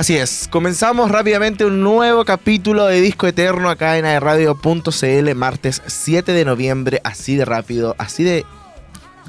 [0.00, 6.32] Así es, comenzamos rápidamente un nuevo capítulo de Disco Eterno acá en aerradio.cl, martes 7
[6.32, 8.46] de noviembre, así de rápido, así de,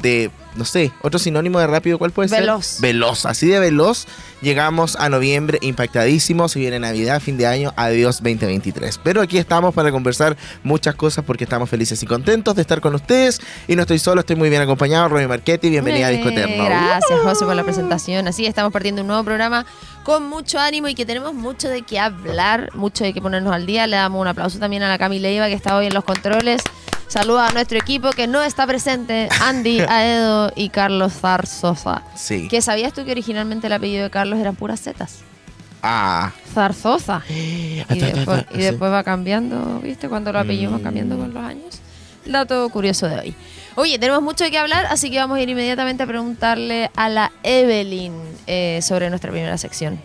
[0.02, 2.66] de, no sé, otro sinónimo de rápido, ¿cuál puede Veloz.
[2.66, 2.82] ser?
[2.84, 3.26] Veloz.
[3.26, 4.08] así de veloz.
[4.42, 9.00] Llegamos a noviembre impactadísimos, se viene Navidad, fin de año, adiós 2023.
[9.04, 12.96] Pero aquí estamos para conversar muchas cosas porque estamos felices y contentos de estar con
[12.96, 13.40] ustedes.
[13.68, 16.66] Y no estoy solo, estoy muy bien acompañado, Romy Marchetti, bienvenida a Disco Eterno.
[16.66, 18.28] Gracias, José, por la presentación.
[18.28, 19.66] Así estamos partiendo un nuevo programa
[20.04, 23.66] con mucho ánimo y que tenemos mucho de qué hablar, mucho de qué ponernos al
[23.66, 23.88] día.
[23.88, 26.62] Le damos un aplauso también a la Cami Leiva, que está hoy en los controles.
[27.08, 32.04] Saluda a nuestro equipo que no está presente, Andy, Aedo y Carlos Zarzosa.
[32.16, 32.48] Sí.
[32.48, 35.20] ¿Que sabías tú que originalmente el apellido de Carlos eran puras zetas?
[35.84, 36.32] Ah.
[36.54, 37.22] Zarzosa.
[37.30, 38.62] Y después, y Sí.
[38.62, 40.08] después va cambiando, ¿viste?
[40.08, 41.80] Cuando los apellidos van cambiando con los años.
[42.26, 43.36] Dato curioso de hoy.
[43.76, 47.32] Oye, tenemos mucho qué hablar, así que vamos a ir inmediatamente a preguntarle a la
[47.44, 48.14] Evelyn
[48.48, 50.00] eh, sobre nuestra primera sección.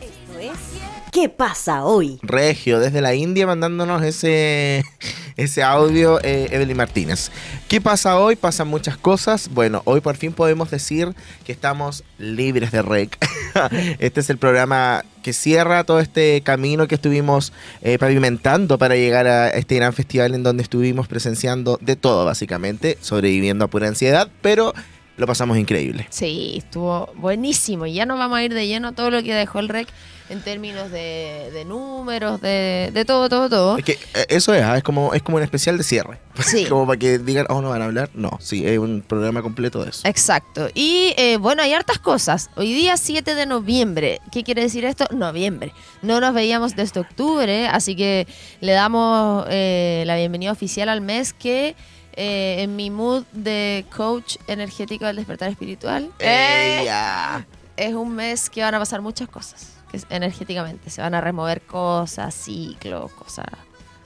[0.00, 0.73] Esto es
[1.14, 2.18] ¿Qué pasa hoy?
[2.22, 4.82] Regio, desde la India mandándonos ese,
[5.36, 7.30] ese audio, eh, Evelyn Martínez.
[7.68, 8.34] ¿Qué pasa hoy?
[8.34, 9.48] Pasan muchas cosas.
[9.48, 13.16] Bueno, hoy por fin podemos decir que estamos libres de REC.
[14.00, 19.28] este es el programa que cierra todo este camino que estuvimos eh, pavimentando para llegar
[19.28, 24.28] a este gran festival en donde estuvimos presenciando de todo, básicamente, sobreviviendo a pura ansiedad,
[24.42, 24.74] pero
[25.16, 26.06] lo pasamos increíble.
[26.10, 27.86] Sí, estuvo buenísimo.
[27.86, 29.88] Y ya nos vamos a ir de lleno todo lo que dejó el REC
[30.30, 33.76] en términos de, de números, de, de todo, todo, todo.
[33.76, 36.18] Es que eh, eso es, ah, es como es como un especial de cierre.
[36.44, 36.64] Sí.
[36.66, 38.10] como para que digan, oh, no van a hablar.
[38.14, 40.00] No, sí, es un programa completo de eso.
[40.08, 40.68] Exacto.
[40.74, 42.50] Y eh, bueno, hay hartas cosas.
[42.56, 44.20] Hoy día 7 de noviembre.
[44.32, 45.06] ¿Qué quiere decir esto?
[45.14, 45.72] Noviembre.
[46.02, 48.26] No nos veíamos desde octubre, así que
[48.60, 51.76] le damos eh, la bienvenida oficial al mes que
[52.16, 57.46] eh, en mi mood de coach energético del despertar espiritual Ella.
[57.76, 60.90] es un mes que van a pasar muchas cosas que es energéticamente.
[60.90, 63.46] Se van a remover cosas, ciclos, cosas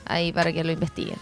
[0.04, 1.18] ahí para que lo investiguen.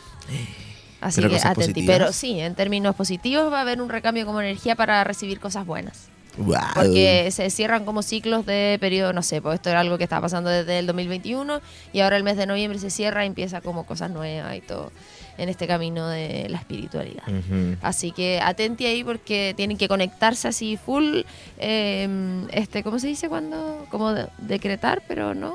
[1.01, 1.87] Así Pero que atenti.
[1.87, 5.67] Pero sí, en términos positivos va a haber un recambio como energía para recibir cosas
[5.67, 6.09] buenas.
[6.39, 6.59] Wow.
[6.75, 10.23] Porque se cierran como ciclos de periodo, no sé, pues esto era algo que estaba
[10.23, 11.63] pasando desde el 2021
[11.95, 14.93] y ahora el mes de noviembre se cierra y empieza como cosas nuevas y todo
[15.39, 17.25] en este camino de la espiritualidad.
[17.29, 17.77] Ujú.
[17.83, 21.21] Así que atenti ahí porque tienen que conectarse así full,
[21.59, 23.87] eh, este, ¿cómo se dice cuando?
[23.91, 25.55] Como de- decretar, pero no.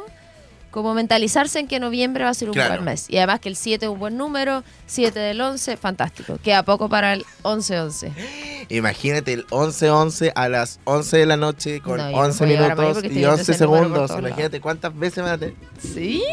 [0.71, 2.75] Como mentalizarse en que noviembre va a ser un Claro.
[2.75, 3.07] buen mes.
[3.09, 6.37] Y además que el 7 es un buen número, 7 del 11, fantástico.
[6.41, 8.13] Queda poco para el 11-11.
[8.69, 12.51] Imagínate el 11-11 a las 11 de la noche con No, yo no 11 puedo
[12.51, 14.19] llegar a Madrid minutos y viendo 11 ese número por segundos.
[14.19, 15.55] Imagínate cuántas veces van a tener.
[15.77, 16.23] Sí.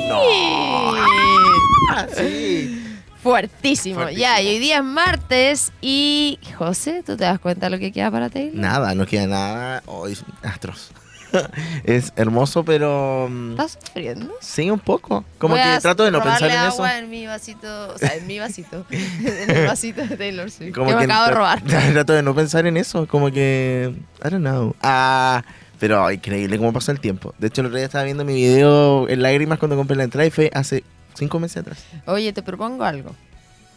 [1.91, 2.84] Ah, sí.
[3.23, 3.97] Fuertísimo.
[3.97, 4.11] Fuertísimo.
[4.11, 6.39] Ya, y hoy día es martes y...
[6.56, 8.55] José, ¿tú te das cuenta lo que queda para Taylor?
[8.55, 9.83] Nada, no queda nada.
[9.87, 10.93] Hoy es atroz.
[11.84, 13.28] es hermoso, pero.
[13.31, 14.33] mm, ¿Estás sufriendo?
[14.41, 15.25] Sí, un poco.
[15.39, 16.67] Como Voy que trato de no pensar en eso.
[16.67, 20.75] agua en mi vasito, o sea, en mi vasito, en el vasito de Taylor Swift,
[20.75, 21.62] Como que me acabo de robar.
[21.93, 23.95] Trato de no pensar en eso, como que.
[24.25, 24.75] I don't know.
[24.83, 25.43] Ah,
[25.78, 27.34] pero increíble cómo pasó el tiempo.
[27.39, 30.27] De hecho, el otro día estaba viendo mi video en lágrimas cuando compré la entrada
[30.27, 30.83] y fue hace
[31.19, 31.84] cinco meses atrás.
[32.06, 33.11] Oye, te propongo algo.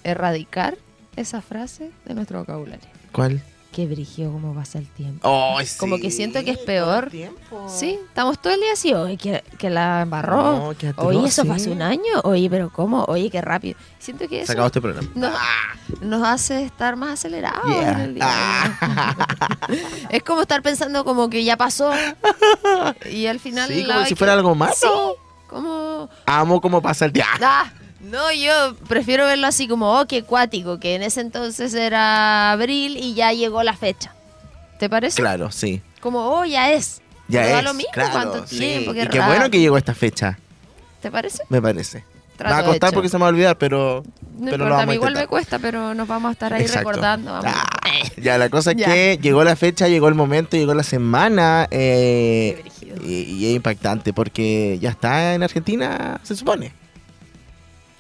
[0.04, 0.78] Erradicar
[1.16, 2.88] esa frase de nuestro vocabulario.
[3.12, 3.42] ¿Cuál?
[3.72, 5.30] Qué brigio cómo pasa el tiempo.
[5.80, 7.10] Como que siento que es peor.
[7.10, 7.70] tiempo.
[7.70, 10.42] Sí, estamos todo el día así, oye, que, que la embarró.
[10.58, 11.50] No, atroz, Oye, eso sí.
[11.52, 12.20] hace un año.
[12.26, 13.06] Oye, pero ¿cómo?
[13.06, 13.78] Oye, qué rápido.
[13.98, 15.08] Siento que Se eso acabó este programa.
[15.16, 15.32] nos,
[16.02, 17.92] nos hace estar más acelerados Yeah.
[17.92, 18.26] en el día.
[18.28, 19.28] Ah.
[20.10, 21.94] Es como estar pensando como que ya pasó.
[23.10, 23.70] Y al final...
[23.70, 24.74] Sí, como si fuera algo malo.
[24.76, 24.86] Sí,
[25.52, 26.10] como...
[26.26, 27.28] Amo cómo pasa el día.
[27.44, 32.52] Ah, no, yo prefiero verlo así como, oh, qué cuático, que en ese entonces era
[32.54, 34.14] abril y ya llegó la fecha.
[34.80, 35.22] ¿Te parece?
[35.22, 35.82] Claro, sí.
[36.00, 37.02] Como, oh, ya es.
[37.28, 37.64] Ya es.
[37.64, 38.58] lo mismo, claro, cuánto sí.
[38.58, 40.38] tiempo, qué y qué bueno que llegó esta fecha,
[41.02, 41.44] ¿Te parece?
[41.50, 42.04] me parece.
[42.38, 42.96] Trato va a costar hecho.
[42.96, 44.04] porque se me va a olvidar, pero,
[44.40, 46.54] No pero lo importa, a vamos a igual me cuesta, pero nos vamos a estar
[46.54, 46.90] ahí Exacto.
[46.90, 47.32] recordando.
[47.34, 47.52] vamos.
[47.56, 47.80] Ah,
[48.18, 48.86] ya, la cosa es Ya.
[48.88, 53.12] que llegó la fecha, llegó el momento, llegó la semana eh, brígido.
[53.12, 56.74] y, y es impactante porque ya está en Argentina, se supone.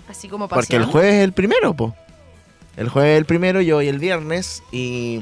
[0.09, 0.59] Así como pasó.
[0.61, 1.95] Porque el jueves es el primero, po.
[2.77, 5.19] El jueves es el primero, yo hoy el viernes y,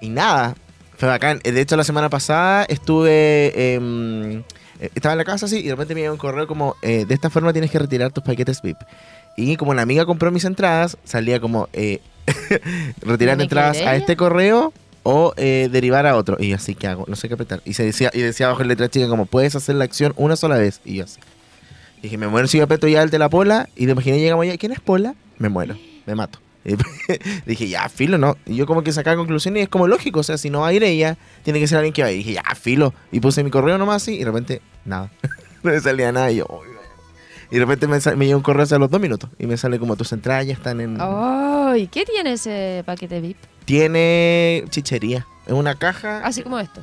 [0.00, 0.54] y nada,
[0.96, 1.40] fue bacán.
[1.44, 4.38] Eh, De hecho, la semana pasada estuve, em,
[4.80, 7.04] eh, estaba en la casa así y de repente me llegó un correo como, eh,
[7.06, 8.78] de esta forma tienes que retirar tus paquetes VIP.
[9.36, 12.00] Y como una amiga compró mis entradas, salía como, eh,
[13.00, 14.72] retirar ¿Tiene que entradas a este correo
[15.02, 16.36] o eh, derivar a otro.
[16.38, 17.04] Y yo así, ¿qué hago?
[17.08, 17.62] No sé qué apretar.
[17.64, 20.36] Y, se decía, y decía abajo en letra chica como, puedes hacer la acción una
[20.36, 20.80] sola vez.
[20.84, 21.20] Y yo así.
[22.02, 23.68] Dije, me muero si yo ya el de la Pola.
[23.76, 24.56] Y te imaginé, llegamos allá.
[24.56, 25.14] ¿Quién es Pola?
[25.38, 25.76] Me muero.
[26.06, 26.38] Me mato.
[26.64, 26.74] Y
[27.12, 28.36] Y dije, ya, filo, ¿no?
[28.46, 30.68] Y yo como que sacaba conclusiones y es como lógico, o sea, si no va
[30.68, 32.14] a ir ella, tiene que ser alguien que vaya.
[32.14, 32.94] Y dije, ya, filo.
[33.12, 35.10] Y puse mi correo nomás así y de repente, nada.
[35.62, 36.46] no me salía nada y yo.
[37.50, 39.78] Y de repente me, me llega un correo hace los dos minutos y me sale
[39.78, 40.96] como tus entradas ya están en...
[41.70, 43.36] Ay, ¿qué tiene ese paquete VIP?
[43.64, 45.26] Tiene chichería.
[45.46, 46.80] Es una caja, Así como esto.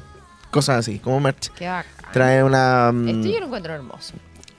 [0.51, 1.49] cosas así, como merch.
[1.53, 1.91] Qué bacán.
[2.13, 2.93] Trae una...
[3.07, 4.13] Esto yo lo encuentro hermoso.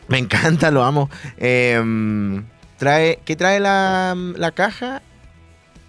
[0.09, 1.09] Me encanta, lo amo.
[1.39, 2.43] Eh,
[2.79, 5.03] trae, ¿Qué trae la, la caja?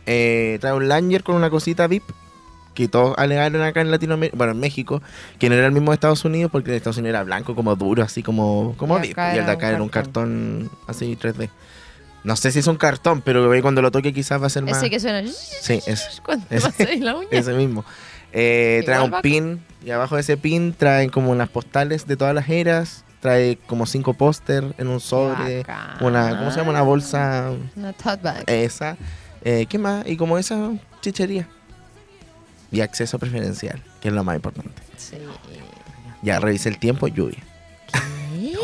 [0.06, 2.04] Eh, trae un Langer con una cosita VIP
[2.74, 5.02] que todos alegaron acá en Latinoamérica, bueno, en México,
[5.38, 7.76] que no era el mismo de Estados Unidos porque de Estados Unidos era blanco, como
[7.76, 9.18] duro, así como, como Y VIP.
[9.18, 10.70] Y el de acá era un cartón.
[10.70, 11.50] cartón así 3D.
[12.24, 14.78] No sé si es un cartón, pero cuando lo toque quizás va a ser más...
[14.78, 15.24] Ese que suena.
[15.28, 16.22] Sí, ese.
[16.24, 16.70] Cuando ese.
[16.70, 17.28] pasáis la uña.
[17.32, 17.86] Ese mismo.
[18.32, 22.36] Eh, trae un pin y abajo de ese pin traen como unas postales de todas
[22.36, 23.06] las eras.
[23.22, 25.66] Trae como cinco póster en un sobre.
[26.00, 26.70] Una, ¿cómo se llama?
[26.70, 28.44] Una bolsa Una tote bag.
[28.48, 28.98] esa.
[29.44, 30.06] Eh, ¿Qué más?
[30.08, 31.48] Y como esa chichería.
[32.72, 34.82] Y acceso preferencial, que es lo más importante.
[34.96, 35.18] Sí.
[36.22, 37.40] Ya revisé el tiempo, lluvia.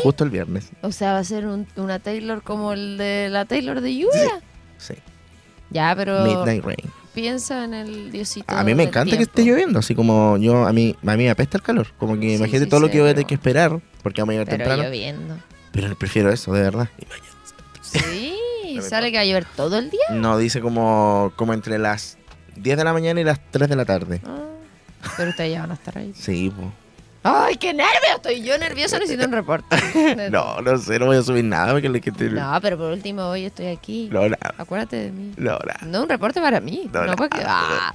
[0.02, 0.70] Justo el viernes.
[0.82, 4.40] O sea, va a ser un- una Taylor como el de la Taylor de lluvia.
[4.78, 4.94] Sí.
[5.70, 6.76] Ya, pero Midnight Rain.
[7.14, 8.54] piensa en el diosito.
[8.54, 9.30] A mí me del encanta que tiempo.
[9.40, 11.88] esté lloviendo, así como yo, a mí, a mí me apesta el calor.
[11.98, 13.80] Como que Sí, imagínate sí todo lo sé, que voy a pero- tener que esperar,
[14.02, 14.82] porque vamos a llegar Pero temprano.
[14.84, 15.36] lloviendo.
[15.72, 16.88] Pero prefiero eso, de verdad.
[17.82, 20.00] Sí, sale que va a llover todo el día.
[20.12, 22.16] No, dice como, como entre las
[22.56, 24.20] 10 de la mañana y las 3 de la tarde.
[24.24, 24.38] Ah,
[25.16, 26.12] pero ustedes ya van a estar ahí.
[26.14, 26.72] Sí, po.
[27.28, 28.14] ¡Ay, qué nervio!
[28.14, 29.76] Estoy yo nervioso, necesito un reporte.
[30.30, 32.28] No, no sé, no voy a subir nada porque le que te...
[32.30, 34.08] No, pero por último, hoy estoy aquí.
[34.12, 34.54] No, nada.
[34.58, 35.32] Acuérdate de mí.
[35.36, 35.80] No, nada.
[35.86, 36.88] No, un reporte para mí.
[36.92, 37.16] No, No, no.
[37.16, 37.94] para que, ah,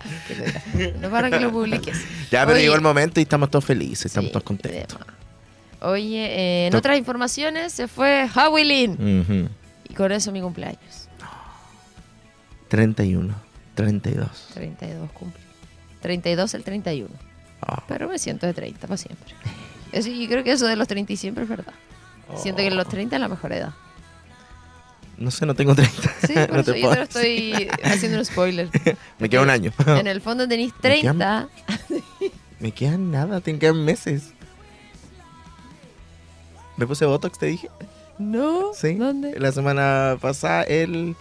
[0.75, 1.97] que no para que lo publiques.
[2.29, 4.97] Ya, pero Oye, llegó el momento y estamos todos felices, estamos sí, todos contentos.
[5.81, 8.91] Oye, eh, en otras informaciones se fue Howlin.
[8.93, 9.49] Ujú.
[9.89, 11.07] Y con eso mi cumpleaños.
[12.67, 13.33] 31,
[13.75, 14.49] 32.
[14.53, 15.41] 32 cumple.
[16.01, 17.30] 32 el 31.
[17.87, 19.33] Pero me siento de 30 para siempre.
[19.91, 21.73] Eso, yo creo que eso de los 30 y siempre es verdad.
[22.37, 23.73] Siento que los 30 es la mejor edad.
[25.17, 26.01] No sé, no tengo 30.
[26.25, 28.69] Sí, por no eso te yo te lo estoy haciendo un spoiler.
[29.19, 29.71] Me queda un año.
[29.87, 31.49] En el fondo tenéis Me quedan- 30.
[32.59, 34.31] Me quedan nada, te quedan meses.
[36.77, 37.69] Me puse Botox, te dije.
[38.17, 38.71] No.
[38.73, 38.95] Sí.
[38.95, 39.39] ¿Dónde?
[39.39, 41.15] La semana pasada, el,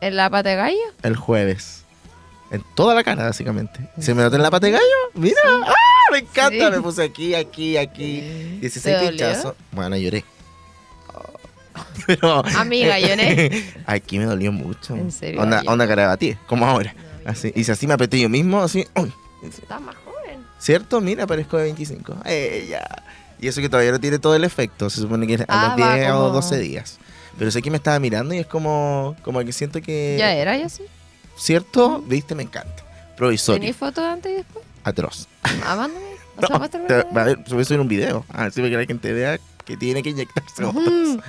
[0.00, 0.76] ¿En la pata de gallo?
[1.02, 1.84] el jueves.
[2.50, 3.78] En toda la cara, básicamente.
[4.00, 4.84] ¿Se me nota en la pata de gallo?
[5.14, 5.36] Mira.
[5.66, 5.74] ¡Ah!
[6.12, 6.50] Me encanta.
[6.66, 6.70] Sí.
[6.72, 8.20] Me puse aquí, aquí, aquí.
[8.60, 9.10] 16 ¿Te dolió?
[9.10, 9.54] pinchazos.
[9.72, 10.24] Bueno, lloré.
[12.06, 12.44] Pero.
[12.56, 13.64] Amiga, lloré.
[13.86, 14.96] Aquí me dolió mucho.
[14.96, 15.40] ¿En serio?
[15.40, 16.94] Onda, onda cara de batir, como ahora.
[17.24, 17.52] Así.
[17.54, 18.86] Y si así me apreté yo mismo, así.
[18.96, 19.12] uy.
[19.44, 20.40] Estás más joven.
[20.58, 21.00] ¿Cierto?
[21.00, 22.16] Mira, parezco de 25.
[22.24, 22.82] ¡Ella!
[23.40, 24.90] Y eso que todavía no tiene todo el efecto.
[24.90, 26.98] Se supone que es a Ah, los va 10 o como- 12 días.
[27.38, 30.16] Pero sé que me estaba mirando y es como, como que siento que.
[30.18, 30.82] ¿Ya era y así?
[31.40, 32.02] ¿Cierto?
[32.06, 32.34] ¿Viste?
[32.34, 32.84] Me encanta.
[33.16, 33.60] Provisorio.
[33.60, 34.64] ¿Tenéis fotos antes y después?
[34.84, 35.26] Atroz.
[35.42, 36.10] Ah, mándame.
[36.36, 36.86] O No, sea, muéstrame.
[36.86, 38.24] te- a ver, voy a subir un video.
[38.30, 41.22] Así para que la gente vea que tiene que inyectarse botox.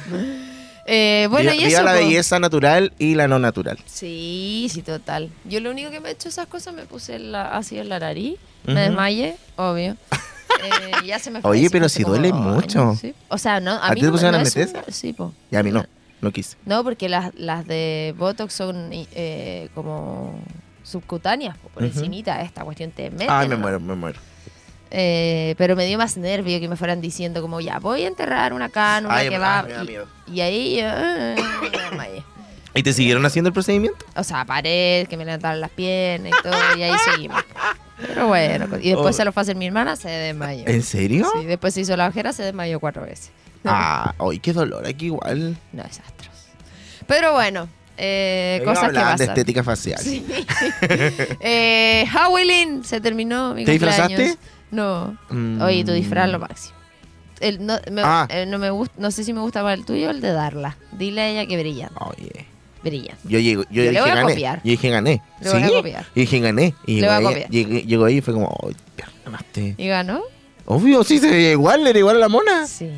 [0.85, 1.83] Eh, bueno, viva, y eso.
[1.83, 3.77] la belleza natural y la no natural.
[3.85, 5.29] Sí, sí, total.
[5.43, 7.99] Yo lo único que me he hecho esas cosas me puse la, así en la
[7.99, 9.97] nariz, me desmayé, obvio.
[10.63, 11.49] Eh, ya se me fue.
[11.51, 12.81] Oye, pero si duele mucho.
[12.81, 13.15] años, sí.
[13.29, 14.83] O sea, no, a, ¿A mí ti te no, pusieron no anestesia?
[14.89, 15.33] Sí, po.
[15.49, 15.83] Y a mí no.
[16.21, 16.55] No quise.
[16.65, 20.39] No, porque las, las de Botox son eh, como
[20.83, 21.97] subcutáneas, po, por Ujú.
[21.97, 23.27] encimita esta cuestión te meten.
[23.29, 23.61] Ay, me ¿no?
[23.61, 24.19] muero, me muero.
[24.93, 28.51] Eh, pero me dio más nervio que me fueran diciendo como ya voy a enterrar
[28.53, 30.07] una cánula Ay, que me- va me da y, miedo.
[30.27, 30.83] y ahí yo,
[31.61, 32.23] me desmayé.
[32.73, 34.05] ¿Y te siguieron haciendo el procedimiento?
[34.15, 37.41] O sea, pared, que me levantaron las piernas y todo, y ahí seguimos.
[38.05, 39.17] Pero bueno, y después Oh.
[39.17, 40.63] se lo fue a hacer mi hermana, se desmayó.
[40.67, 41.29] ¿En serio?
[41.37, 43.31] Sí, después se hizo la ojera, se desmayó cuatro veces.
[43.65, 45.57] Ah, ay, qué dolor, aquí igual.
[45.71, 46.31] No, desastros.
[47.07, 49.37] Pero bueno, eh, cosas que hablaban de pasan.
[49.37, 49.99] estética facial.
[49.99, 50.25] Sí.
[51.41, 54.07] eh, Halloween se terminó mi ¿Te cumpleaños.
[54.09, 54.37] disfrazaste?
[54.71, 55.17] No.
[55.29, 55.61] Mm.
[55.61, 56.75] Oye, tu disfraz lo máximo.
[57.39, 58.27] El- no, me, Ah.
[58.29, 60.31] eh, no me gusta, no sé si me gusta más el tuyo o el de
[60.31, 60.77] darla.
[60.91, 61.91] Dile a ella que brilla.
[61.99, 62.45] Oye.
[62.83, 63.15] Brilla.
[63.25, 64.29] Yo llego, yo, Yo le dije voy a gané.
[64.33, 64.61] copiar.
[64.63, 65.21] Yo dije gané.
[65.41, 65.73] Le voy a ¿Sí?
[65.73, 66.05] copiar.
[66.15, 66.73] Y dije gané.
[66.87, 67.49] Y Le voy a copiar.
[67.49, 69.75] llegó ahí y fue como, "Ay, ya ganaste.
[69.77, 70.21] ¿Y ganó?
[70.65, 72.65] Obvio, sí, se veía igual, era igual a la mona.
[72.65, 72.89] Sí.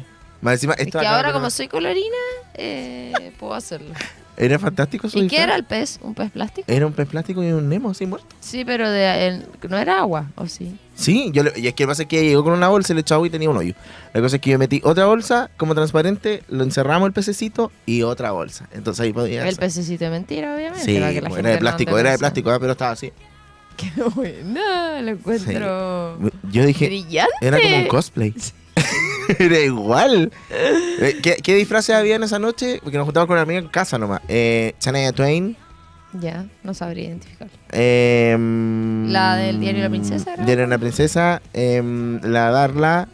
[0.43, 2.15] Más encima, Es esto que ahora como soy colorina,
[2.55, 3.93] eh, puedo hacerlo.
[4.35, 5.99] Era fantástico su ¿Y qué era el pez?
[6.01, 6.65] ¿Un pez plástico?
[6.71, 8.27] Era un pez plástico y un Nemo así muerto.
[8.39, 10.75] Sí, pero de, el- no era agua, ¿o sí?
[10.95, 13.13] Sí, yo le- y es que pasa es que llegó con una bolsa, le echó
[13.15, 13.75] agua y tenía un hoyo.
[14.11, 18.01] La cosa es que yo metí otra bolsa como transparente, lo encerramos el pececito y
[18.01, 18.67] otra bolsa.
[18.73, 20.83] Entonces ahí podía El pececito de mentira, obviamente.
[20.83, 23.13] Sí, para que la gente era de plástico, era de plástico, ah, pero estaba así.
[23.77, 24.61] Qué bueno,
[25.01, 26.17] lo encuentro
[26.51, 27.33] Yo dije, brillante.
[27.41, 28.33] era como un cosplay.
[29.39, 30.31] era igual.
[30.49, 32.79] Eh, ¿Qué, qué disfraces había en esa noche?
[32.83, 34.21] Porque nos juntamos con una amiga en casa nomás.
[34.27, 35.55] Eh, Shania Twain,
[36.19, 37.47] Ya, no sabría identificar.
[37.71, 40.45] Em, ¿La del diario La Princesa era?
[40.45, 41.41] Diario La Princesa.
[41.53, 43.07] em, la Darla.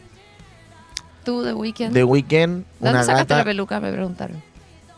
[1.24, 1.94] Tú, The Weeknd.
[1.94, 2.64] The Weeknd.
[2.80, 3.44] ¿Dónde Una sacaste la gata.
[3.44, 3.80] peluca?
[3.80, 4.42] Me preguntaron.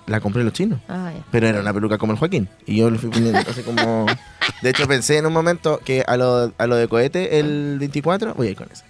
[0.07, 0.79] La compré en los chinos.
[0.89, 1.23] Ah, ya.
[1.31, 2.49] Pero era una peluca como el Joaquín.
[2.65, 4.05] Y yo le fui poniendo así como.
[4.61, 8.33] De hecho, pensé en un momento que a lo, a lo de cohete, el 24,
[8.35, 8.85] voy a ir con esa.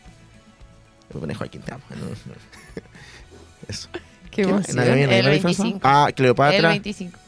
[1.15, 1.83] A poner Joaquín, te amo.
[3.67, 3.89] Eso.
[4.29, 4.41] Qué.
[4.43, 5.29] El ¿Nadie disfrazado?
[5.29, 5.79] 25.
[5.83, 6.69] Ah, El Cleopatra.
[6.69, 7.19] 25.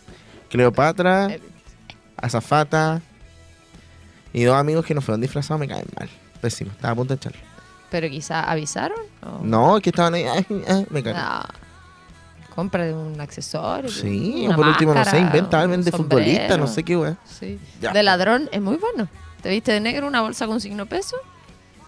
[0.50, 1.42] Cleopatra, El-
[2.18, 3.02] Azafata.
[4.32, 6.10] Y dos amigos que no fueron disfrazados me caen mal.
[6.42, 6.72] Pésimo.
[6.72, 7.40] Estaba a punto de echarlo.
[7.92, 8.98] Pero quizá avisaron.
[9.22, 10.24] o- No, que estaban ahí.
[10.24, 11.16] ay, ay, me caen.
[11.18, 11.44] No.
[12.56, 13.90] Compra un accesorio.
[13.90, 17.18] Sí, una por último, no sé, inventa algo de futbolista, no sé qué, weón.
[17.26, 17.60] Sí.
[17.82, 17.92] Ya.
[17.92, 19.08] De ladrón es muy bueno.
[19.42, 21.18] Te viste de negro, una bolsa con signo peso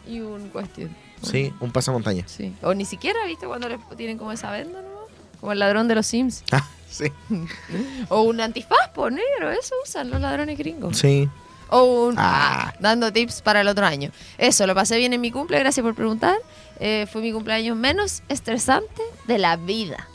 [0.07, 0.89] y un cuestión.
[1.25, 2.24] Sí, un pasamontaña.
[2.27, 2.53] Sí.
[2.62, 3.48] O ni siquiera, ¿viste?
[3.48, 5.39] Cuando le tienen como esa venda, ¿no?
[5.39, 6.44] Como el ladrón de los Sims.
[6.51, 7.12] Ah, sí.
[8.10, 9.51] O un antifaz, por negro.
[9.51, 10.98] Eso usan los ladrones gringos.
[10.98, 11.29] Sí.
[11.70, 12.15] O un...
[12.17, 12.67] Ah.
[12.70, 14.12] ah, dando tips para el otro año.
[14.38, 16.38] Eso, lo pasé bien en mi cumple, gracias por preguntar.
[16.79, 20.08] Eh, fue mi cumpleaños menos estresante de la vida.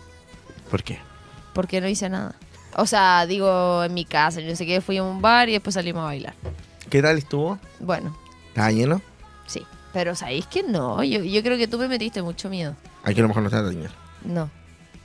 [0.71, 0.99] ¿Por qué?
[1.53, 2.35] Porque no hice nada.
[2.77, 5.53] O sea, digo, en mi casa, yo no sé qué, fui a un bar y
[5.53, 6.35] después salimos a bailar.
[6.89, 7.59] ¿Qué tal estuvo?
[7.81, 8.17] Bueno,
[8.49, 9.03] ¿Estaba lleno?
[9.47, 9.67] sí.
[9.93, 11.03] Pero ¿sabéis que no?
[11.03, 12.77] Yo, yo creo que tú me metiste mucho miedo.
[13.03, 13.91] Aquí a lo mejor no tan lleno.
[14.25, 14.51] No.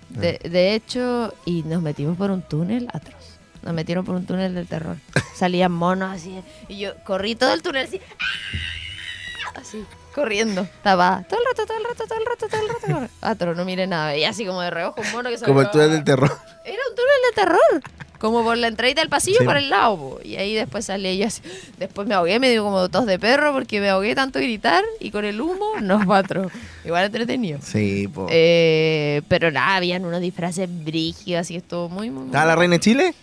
[0.10, 3.40] De, de hecho, y nos metimos por un túnel atroz.
[3.64, 4.98] Nos metieron por un túnel del terror.
[5.36, 6.40] Salían monos así.
[6.68, 8.00] Y yo corrí todo el túnel así.
[8.20, 9.60] ¡ah!
[9.60, 10.62] Así, corriendo.
[10.62, 13.14] Estaba todo el rato, todo el rato, todo el rato, todo el rato.
[13.22, 14.08] Atro, no miré nada.
[14.12, 16.30] Veía así como de reojo un mono que Como el túnel del terror.
[16.66, 18.05] Era un túnel de terror.
[18.26, 19.46] Como por la entradita del pasillo Sí.
[19.46, 19.98] por el lado.
[19.98, 20.20] po.
[20.24, 21.42] Y ahí después salí yo así.
[21.78, 25.12] Después me ahogué, me dio como tos de perro porque me ahogué tanto gritar y
[25.12, 26.50] con el humo nos mató.
[26.84, 27.60] Igual entretenido.
[27.62, 28.28] Sí, po.
[28.30, 32.76] Eh, pero nada, habían unos disfraces brígidos, así que estuvo muy, muy, ¿Estaba la reina
[32.76, 33.14] de Chile?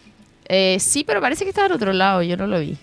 [0.48, 2.76] Eh, sí, pero parece que estaba al otro lado, yo no lo vi.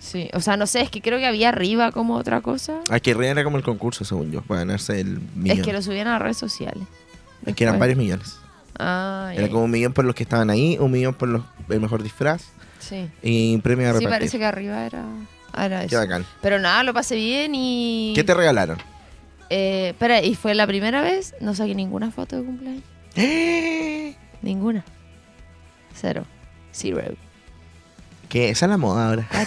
[0.00, 2.80] Sí, o sea, no sé, es que creo que había arriba como otra cosa.
[2.90, 5.58] Aquí reina era como el concurso, según yo, para ganarse el millón.
[5.58, 6.84] Es que lo subían a las redes sociales.
[7.44, 8.36] Es que eran varios millones.
[8.78, 11.80] Ah, Era como un millón por los que estaban ahí, un millón por los, el
[11.80, 12.44] mejor disfraz
[12.78, 14.08] Sí, y premio sí repartir.
[14.08, 15.04] parece que arriba era,
[15.56, 15.98] era Qué eso.
[15.98, 16.24] bacán.
[16.40, 18.12] Pero nada, lo pasé bien y...
[18.14, 18.78] ¿Qué te regalaron?
[19.50, 22.84] Eh, espera, y fue la primera vez, no saqué ninguna foto de cumpleaños.
[24.42, 24.84] Ninguna.
[25.94, 26.24] Cero.
[26.72, 27.02] Zero.
[28.28, 29.28] Que esa es la moda ahora.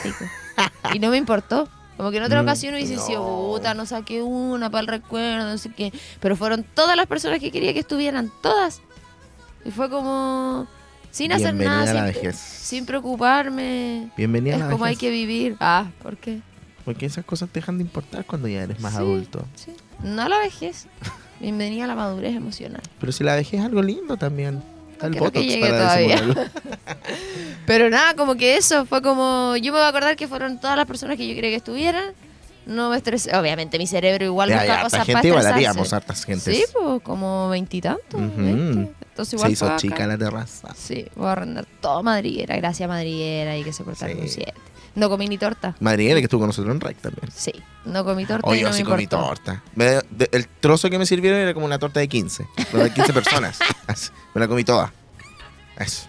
[0.93, 1.69] Y no me importó.
[1.97, 3.53] Como que en otra Mm, ocasión hubiese sido, no.
[3.53, 5.93] puta, no saqué una para el recuerdo, no sé qué.
[6.19, 8.81] Pero fueron todas las personas que quería que estuvieran, todas.
[9.65, 10.67] Y fue como,
[11.11, 12.35] sin hacer Bienvenida nada, a la sin, vejez.
[12.37, 14.11] sin preocuparme.
[14.17, 15.55] Bienvenida Es a la como hay que vivir.
[15.59, 16.39] Ah, ¿por qué?
[16.85, 18.97] Porque esas cosas te dejan de importar cuando ya eres más Sí.
[18.99, 19.45] adulto.
[19.55, 19.71] Sí.
[20.03, 20.87] No a la vejez.
[21.39, 22.81] Bienvenida a la madurez emocional.
[22.99, 24.63] Pero si la vejez es algo lindo también.
[25.01, 26.51] El quiero que todavía.
[27.65, 29.55] Pero nada, como que eso fue como.
[29.57, 32.13] Yo me voy a acordar que fueron todas las personas que yo quería que estuvieran.
[32.65, 33.35] No me estresé.
[33.35, 36.55] Obviamente mi cerebro igual Ya, busca ya, cosas gente para igual haríamos hartas gentes.
[36.55, 38.21] Sí, pues como veintitantos.
[38.21, 38.31] Ujú.
[38.37, 38.93] veinte.
[39.09, 40.73] Entonces igual Se hizo chica la terraza.
[40.75, 42.55] Sí, voy a arrendar todo madriguera.
[42.57, 44.29] Gracias madriguera y que se portaron Sí.
[44.29, 44.53] siete.
[44.93, 45.75] No comí ni torta.
[45.79, 47.31] Madriguera que estuvo con nosotros en REC también.
[47.33, 47.53] Sí,
[47.85, 49.25] no comí torta Oye, y yo no me sí comí importó.
[49.25, 49.63] torta.
[49.73, 52.45] Me- de- el trozo que me sirvieron era como una torta de 15.
[52.71, 53.59] pero de 15 personas.
[53.87, 54.91] Así, Me la comí toda.
[55.77, 56.07] Eso.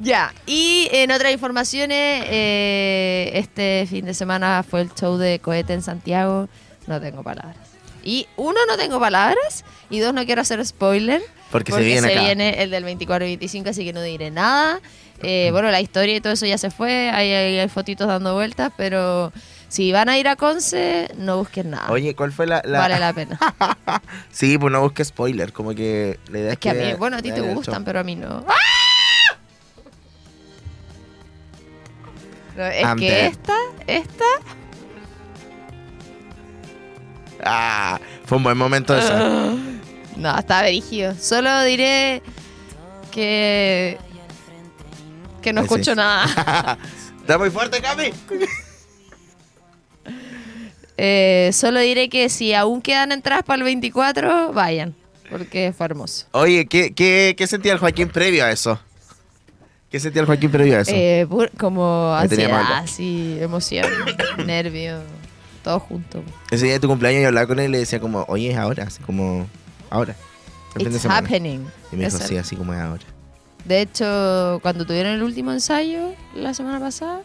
[0.00, 5.72] Ya, y en otras informaciones, eh, este fin de semana fue el show de Cohete
[5.74, 6.48] en Santiago.
[6.86, 7.56] No tengo palabras.
[8.04, 9.64] Y uno, no tengo palabras.
[9.90, 11.20] Y dos, no quiero hacer spoiler.
[11.50, 12.20] Porque, se viene acá.
[12.22, 14.80] viene el del 24 y 25, así que no diré nada.
[15.22, 17.10] Eh, bueno, la historia y todo eso ya se fue.
[17.10, 19.32] Hay, hay, hay fotitos dando vueltas, pero
[19.68, 21.90] si van a ir a Conce, no busquen nada.
[21.90, 22.62] Oye, ¿cuál fue la...?
[22.64, 23.38] la- Vale la pena.
[24.30, 25.52] Sí, pues no busques spoiler.
[25.52, 27.98] Como que la idea es, Es que a mí, bueno, a ti te gustan, pero
[27.98, 28.44] a mí no.
[28.46, 28.54] ¡Ah!
[32.58, 33.24] No, es I'm que dead.
[33.26, 33.54] esta,
[33.86, 34.24] esta
[37.44, 39.12] Ah, fue un buen momento eso.
[40.16, 41.14] No, estaba dirigido.
[41.14, 42.20] Solo diré
[43.12, 43.96] que.
[45.40, 45.66] que no sí.
[45.66, 46.76] escucho nada.
[47.20, 48.10] Está muy fuerte, Cami.
[51.00, 54.96] Eh, solo diré que si aún quedan entradas para el 24, vayan.
[55.30, 56.26] Porque fue hermoso.
[56.32, 58.80] Oye, ¿qué, qué, qué sentía el Joaquín previo a eso?
[59.90, 60.90] ¿Qué sentía el Joaquín previo a eso?
[60.94, 62.88] Eh, pu- como Me tenía ansiedad, mal.
[62.88, 63.86] sí, emoción,
[64.46, 65.00] nervio,
[65.64, 66.22] todo junto.
[66.50, 68.56] Ese día de tu cumpleaños yo hablaba con él y le decía como, oye, es
[68.58, 69.46] ahora, así como,
[69.90, 70.14] ahora.
[70.74, 71.20] el fin de It's semana.
[71.26, 71.60] happening.
[71.90, 72.26] Y me dijo, Eso.
[72.26, 73.02] sí, así como es ahora.
[73.64, 77.22] De hecho, cuando tuvieron el último ensayo la semana pasada,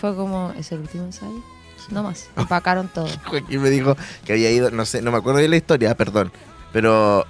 [0.00, 1.42] fue como, ¿es el último ensayo?
[1.90, 2.28] No más.
[2.36, 3.08] Empacaron todo.
[3.26, 6.32] Joaquín me dijo que había ido, no sé, no me acuerdo de la historia, perdón,
[6.72, 7.26] pero,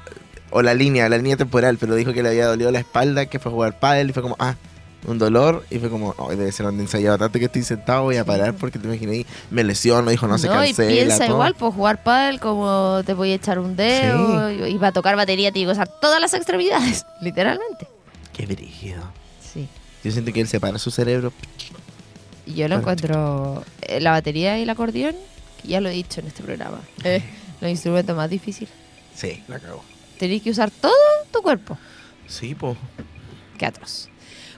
[0.52, 3.38] o la línea, la línea temporal, pero dijo que le había dolido la espalda, que
[3.38, 4.56] fue a jugar pádel y fue como, ah,
[5.06, 8.16] un dolor, y fue como, oh, debe ser donde ensayaba tanto que estoy sentado, voy
[8.16, 10.88] a parar porque te imaginé, me lesiono, dijo, no, se y cancela.
[10.88, 11.36] piensa todo.
[11.36, 15.16] igual, pues jugar pádel como te voy a echar un dedo y va a tocar
[15.16, 17.88] batería, tiene que usar todas las extremidades, literalmente.
[18.32, 19.02] Qué brígido.
[19.40, 19.68] Sí.
[20.04, 21.32] Yo siento que él separa su cerebro.
[22.46, 25.14] Y yo lo encuentro, eh, la batería y el acordeón,
[25.60, 27.22] que ya lo he dicho en este programa, eh,
[27.60, 28.72] los instrumentos más difíciles.
[29.14, 29.82] Sí, la cago.
[30.18, 30.92] Tenéis que usar todo
[31.32, 31.76] tu cuerpo.
[32.26, 32.76] Sí, pues.
[33.58, 34.08] Qué atroz.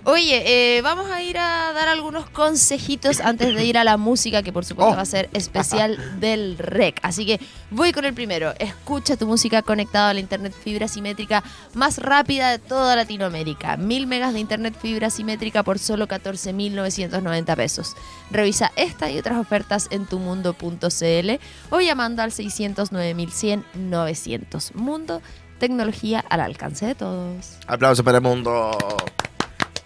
[0.07, 4.43] Oye, eh, vamos a ir a dar algunos consejitos antes de ir a la música,
[4.43, 4.97] que por supuesto Oh.
[4.97, 7.01] va a ser especial del REC.
[7.03, 8.53] Así que voy con el primero.
[8.59, 11.43] Escucha tu música conectada a la internet fibra simétrica
[11.73, 13.79] más rápida de toda Latinoamérica.
[13.79, 17.97] Mil megas de internet fibra simétrica por solo 14.990 pesos.
[18.31, 21.31] Revisa esta y otras ofertas en tumundo.cl
[21.71, 24.75] o llamando al 609.100-900.
[24.75, 25.23] Mundo,
[25.65, 27.57] tecnología al alcance de todos.
[27.67, 28.77] Aplauso para el mundo.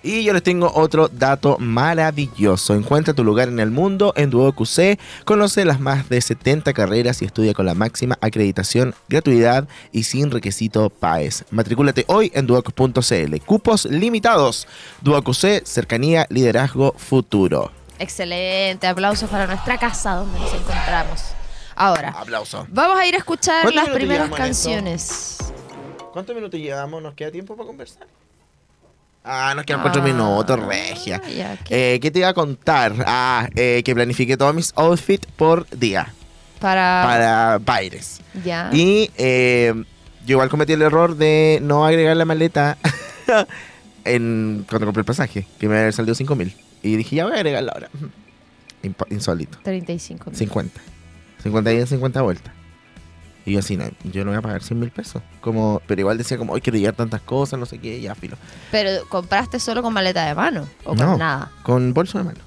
[0.03, 2.75] Y yo les tengo otro dato maravilloso.
[2.75, 4.99] Encuentra tu lugar en el mundo en QC.
[5.25, 10.31] Conoce las más de 70 carreras y estudia con la máxima acreditación, gratuidad y sin
[10.31, 11.45] requisito PAES.
[11.51, 13.37] Matricúlate hoy en duoc.cl.
[13.45, 14.67] Cupos limitados.
[15.05, 17.71] QC, cercanía, liderazgo, futuro.
[18.01, 21.23] Excelente, aplausos para nuestra casa donde nos encontramos.
[21.75, 22.67] Ahora, Aplauso.
[22.71, 25.58] vamos a ir a escuchar ¿Cuántos las primeras esto?
[26.19, 27.01] ¿Cuántos minutos llevamos?
[27.01, 28.09] ¿Nos queda tiempo para conversar?
[29.23, 31.23] Ah, nos quedan Ah, cuatro minutos, regia.
[31.29, 31.95] ya, ¿qué?
[31.95, 32.93] Eh, ¿Qué te iba a contar?
[33.07, 36.13] Ah, eh, que planifiqué todos mis outfits por día
[36.59, 38.21] para, para bailes.
[38.45, 38.69] ya.
[38.73, 39.73] Y eh,
[40.27, 42.77] yo igual cometí el error de no agregar la maleta
[44.05, 46.53] en, cuando compré el pasaje, que me salido 5 mil.
[46.83, 47.91] Y dije, ya voy a agregarla ahora.
[49.11, 49.57] Insólito.
[49.63, 50.37] 35 mil.
[50.37, 50.81] 50.
[51.45, 52.58] 50 y 50 vueltas.
[53.49, 55.23] Y yo así, no, yo no voy a pagar 100 mil pesos.
[55.41, 58.37] Como, pero igual decía como, hoy quiero llevar tantas cosas, no sé qué, ya filo.
[58.71, 61.07] Pero compraste solo con maleta de mano o No.
[61.13, 61.51] con nada.
[61.63, 62.41] Con bolso de mano.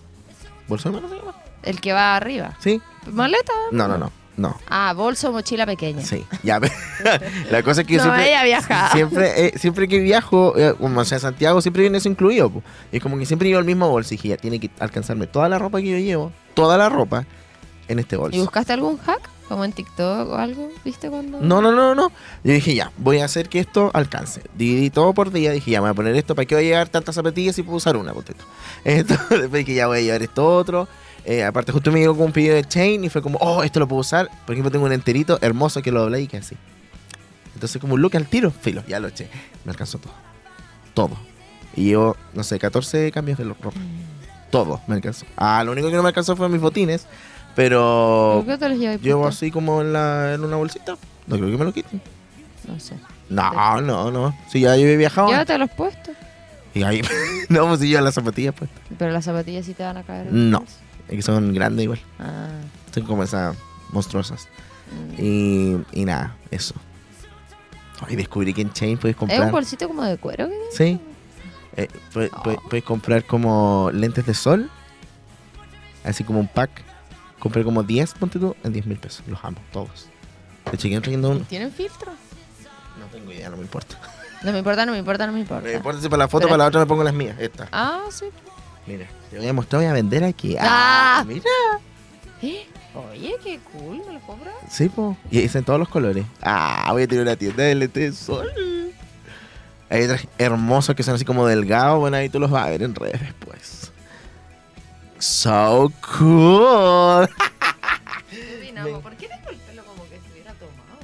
[0.68, 1.34] ¿Bolso de mano se llama?
[1.64, 2.56] El que va arriba.
[2.60, 2.80] Sí.
[3.12, 3.52] ¿Maleta?
[3.72, 4.12] No, no, no.
[4.38, 4.56] No.
[4.70, 6.04] Ah, bolso o mochila pequeña.
[6.04, 6.60] Sí, ya.
[6.60, 6.72] ve.
[7.52, 8.92] la cosa es que yo No siempre, vaya viajar.
[8.92, 12.50] siempre, eh, siempre que viajo, eh, como sea Santiago, siempre viene eso incluido.
[12.52, 12.64] po.
[12.92, 15.26] Y es como que siempre llevo el mismo bolso y dije, ya tiene que alcanzarme
[15.28, 17.26] toda la ropa que yo llevo, toda la ropa,
[17.88, 18.40] en este ¿Y bolso.
[18.40, 19.20] buscaste algún hack?
[19.52, 21.42] Como en TikTok o algo, ¿viste cuando?
[21.42, 22.10] No, no, no, no.
[22.42, 24.42] Yo dije, ya, voy a hacer que esto alcance.
[24.56, 25.52] Dividí todo por día.
[25.52, 26.36] Dije, ya, me voy a poner esto.
[26.36, 28.14] ¿Para qué voy a llevar tantas zapatillas si puedo usar una?
[28.14, 28.34] tú?
[28.86, 30.88] Esto, después dije, ya voy a llevar esto otro.
[31.26, 33.82] Eh, aparte, justo me llegó con un pedido de chain y fue como, oh, esto
[33.82, 34.30] lo puedo usar.
[34.46, 36.56] Por ejemplo, tengo un enterito hermoso que lo doblé y que así.
[37.54, 39.30] Entonces, como un look al tiro, filo, ya lo eché.
[39.66, 40.14] Me alcanzó todo.
[40.94, 41.18] Todo.
[41.76, 43.72] Y llevo, no sé, 14 cambios de ropa.
[44.50, 45.26] Todo me alcanzó.
[45.36, 47.06] Ah, lo único que no me alcanzó fue mis botines.
[47.56, 50.96] Pero ¿Por qué te los llevo así como en, la, en una bolsita.
[51.28, 52.02] No creo que me lo quiten.
[52.68, 52.96] No sé.
[53.30, 54.36] No, no, no.
[54.50, 55.30] Si ya yo he viajado.
[55.30, 56.16] Llévate los puestos.
[56.74, 57.02] Y ahí.
[57.50, 58.70] no, pues si yo las zapatillas, pues.
[58.98, 60.32] Pero las zapatillas sí te van a caer.
[60.32, 60.64] No.
[61.08, 62.00] Es que son grandes igual.
[62.20, 62.48] Ah.
[62.94, 63.56] Son como esas
[63.92, 64.48] monstruosas.
[65.18, 65.22] mm.
[65.24, 66.74] Y, y nada, eso.
[68.08, 69.52] Ay, descubrí que en Chain puedes ¿Es un comprar.
[69.52, 70.48] bolsito como de cuero?
[70.48, 70.56] ¿qué?
[70.72, 71.00] Sí.
[71.78, 74.70] Eh, pue- puedes comprar como lentes de sol.
[76.04, 76.70] Así como un pack.
[77.42, 79.24] Compré como 10, ponte tú, en 10 mil pesos.
[79.28, 80.08] Los amo, todos.
[80.72, 81.40] De ¿quién trayendo uno?
[81.50, 82.12] ¿Tienen filtro?
[83.00, 83.98] No tengo idea, no me importa.
[84.44, 85.64] No me importa, no me importa, no me importa.
[85.64, 87.36] No me importa si para la foto, Pero- para la otra me pongo las mías.
[87.40, 87.68] Esta.
[87.72, 88.26] Ah, sí.
[88.86, 90.56] Mira, te voy a mostrar, voy a vender aquí.
[90.60, 91.20] Ah.
[91.20, 91.44] Ah, mira.
[92.44, 92.68] ¿Eh?
[92.94, 94.54] Oye, qué cool, ¿me lo compras?
[94.70, 95.18] Sí, po.
[95.32, 96.26] Y es en todos los colores.
[96.44, 98.52] Ah, voy a tener una tienda de de sol.
[99.90, 102.00] Hay otros hermosos que son así como delgados.
[102.00, 103.81] Bueno, ahí tú los vas a ver en redes después.
[105.22, 107.30] So cool.
[109.04, 111.00] ¿Por qué tengo el pelo como que estuviera tomado?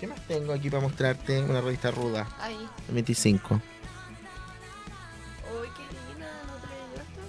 [0.00, 1.42] ¿Qué más tengo aquí para mostrarte?
[1.42, 2.26] Una revista ruda.
[2.40, 2.56] Ahí.
[2.88, 3.54] 25.
[3.54, 3.60] Uy,
[5.76, 6.26] qué linda.
[6.46, 7.20] ¿No te la llevaste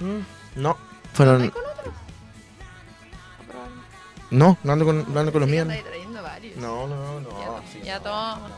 [0.00, 0.24] Mm,
[0.62, 0.78] no.
[1.12, 1.44] Fueron.
[1.44, 1.76] ¿Estás con.
[4.38, 5.62] No, no ando con, no ando con los míos.
[5.62, 6.56] andáis trayendo varios.
[6.56, 7.60] No, no, no.
[7.60, 8.02] Ya, sí, ya no.
[8.04, 8.48] toma.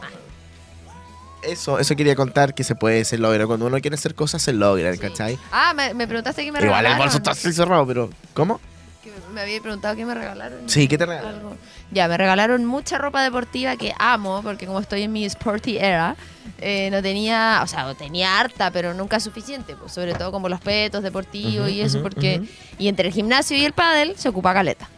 [1.43, 3.47] Eso, eso quería contar que se puede, se logra.
[3.47, 5.01] Cuando uno quiere hacer cosas, se logran, Sí.
[5.01, 5.39] ¿cachai?
[5.53, 6.99] Ah, me, me preguntaste qué me Igual el regalaron.
[6.99, 8.11] bolso está así cerrado, pero.
[8.35, 8.61] ¿Cómo?
[9.05, 10.69] Que me había preguntado qué me regalaron.
[10.69, 11.39] Sí, ¿qué te regalaron?
[11.41, 11.57] Algo.
[11.93, 16.17] Ya, me regalaron mucha ropa deportiva que amo, porque como estoy en mi sporty era,
[16.61, 20.61] eh, no tenía, o sea, tenía harta, pero nunca suficiente, pues, sobre todo como los
[20.61, 22.43] petos deportivos y eso, porque...
[22.79, 24.89] Y entre el gimnasio y el pádel se ocupa caleta.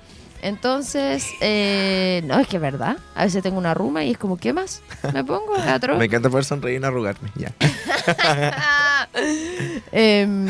[0.42, 2.96] Entonces, eh, no, es que es verdad.
[3.14, 4.82] A veces tengo una ruma y es como, ¿qué más?
[5.12, 5.54] ¿Me pongo?
[5.56, 5.96] ¿Teatro?
[5.98, 7.30] Me encanta poder sonreír y arrugarme.
[7.34, 7.52] Ya.
[9.92, 10.46] Em,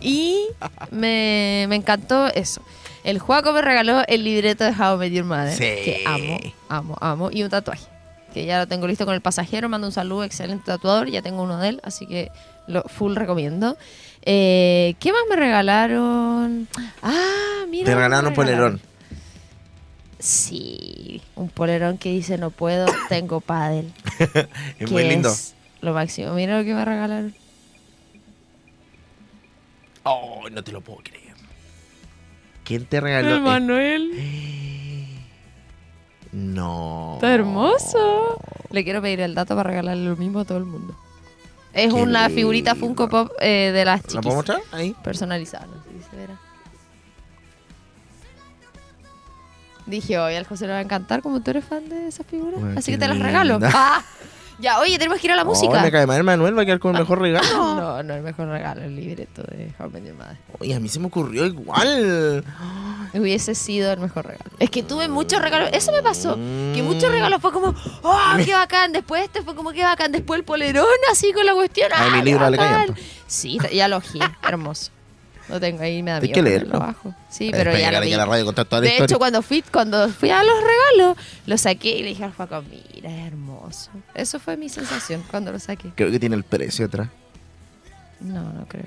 [0.00, 0.46] y
[0.90, 2.62] me, me encantó eso.
[3.02, 5.52] El Juaco me regaló el libreto de How I Met Your Mother.
[5.52, 5.58] Sí.
[5.84, 6.38] Que amo,
[6.68, 7.30] amo, amo.
[7.30, 7.84] Y un tatuaje.
[8.32, 9.68] que ya lo tengo listo con el pasajero.
[9.68, 12.30] Mando un saludo, excelente tatuador, ya tengo uno de él, así que
[12.66, 13.76] lo full recomiendo.
[14.22, 16.66] Eh, ¿Qué más me regalaron?
[17.02, 17.84] Ah, mira.
[17.86, 18.80] Te regalaron un polerón.
[20.24, 23.92] Sí, un polerón que dice no puedo, tengo pádel.
[24.78, 25.28] Es muy lindo.
[25.28, 26.32] es lo máximo.
[26.32, 27.34] Mira lo que me regalaron.
[30.02, 31.34] Oh, no te lo puedo creer.
[32.64, 33.40] ¿Quién te regaló?
[33.40, 34.12] Manuel.
[36.32, 37.12] No.
[37.14, 38.40] Está hermoso.
[38.70, 40.96] Le quiero pedir el dato para regalarle lo mismo a todo el mundo.
[41.72, 42.34] Es Qué una lindo.
[42.34, 44.20] figurita Funko Pop eh, de las ¿La chiquis.
[44.22, 44.60] puedo mostrar?
[44.72, 44.96] Ahí.
[45.04, 46.36] Personalizada, no sé si se verá.
[49.86, 52.60] Dije, hoy al José le va a encantar como tú eres fan de esas figuras.
[52.76, 53.26] Así que te las linda.
[53.28, 53.58] regalo.
[53.74, 54.02] Ah,
[54.60, 55.82] ya, oye, tenemos que ir a la Oh, música.
[55.82, 57.44] me cae mal Manuel, va a quedar con el mejor regalo.
[57.74, 60.36] No, no, el mejor regalo, el libreto de How I Mother.
[60.60, 62.44] Oye, a mí se me ocurrió igual.
[63.14, 64.50] Hubiese sido el mejor regalo.
[64.60, 65.70] Es que tuve muchos regalos.
[65.72, 66.36] Eso me pasó.
[66.36, 66.86] Que Mm.
[66.86, 68.92] muchos regalos fue como, ¡oh, qué bacán!
[68.92, 70.12] Después este fue como, qué bacán!
[70.12, 71.90] Después el polerón, así con la cuestión.
[71.92, 72.94] ¡ah, mi libro le callan,
[73.26, 74.00] Sí, ya lo.
[74.46, 74.92] Hermoso.
[75.48, 76.82] Lo tengo ahí, me da Hay miedo que ponerlo leerlo.
[76.82, 77.14] abajo.
[77.28, 78.10] Sí, pero ya lo vi.
[78.10, 79.04] la radio toda la De historia.
[79.04, 82.62] hecho, cuando fui, cuando fui a los regalos, lo saqué y le dije al Juaco,
[82.62, 83.90] mira, es hermoso.
[84.14, 85.90] Eso fue mi sensación cuando lo saqué.
[85.94, 87.08] Creo que tiene el precio atrás.
[88.20, 88.84] No, no creo.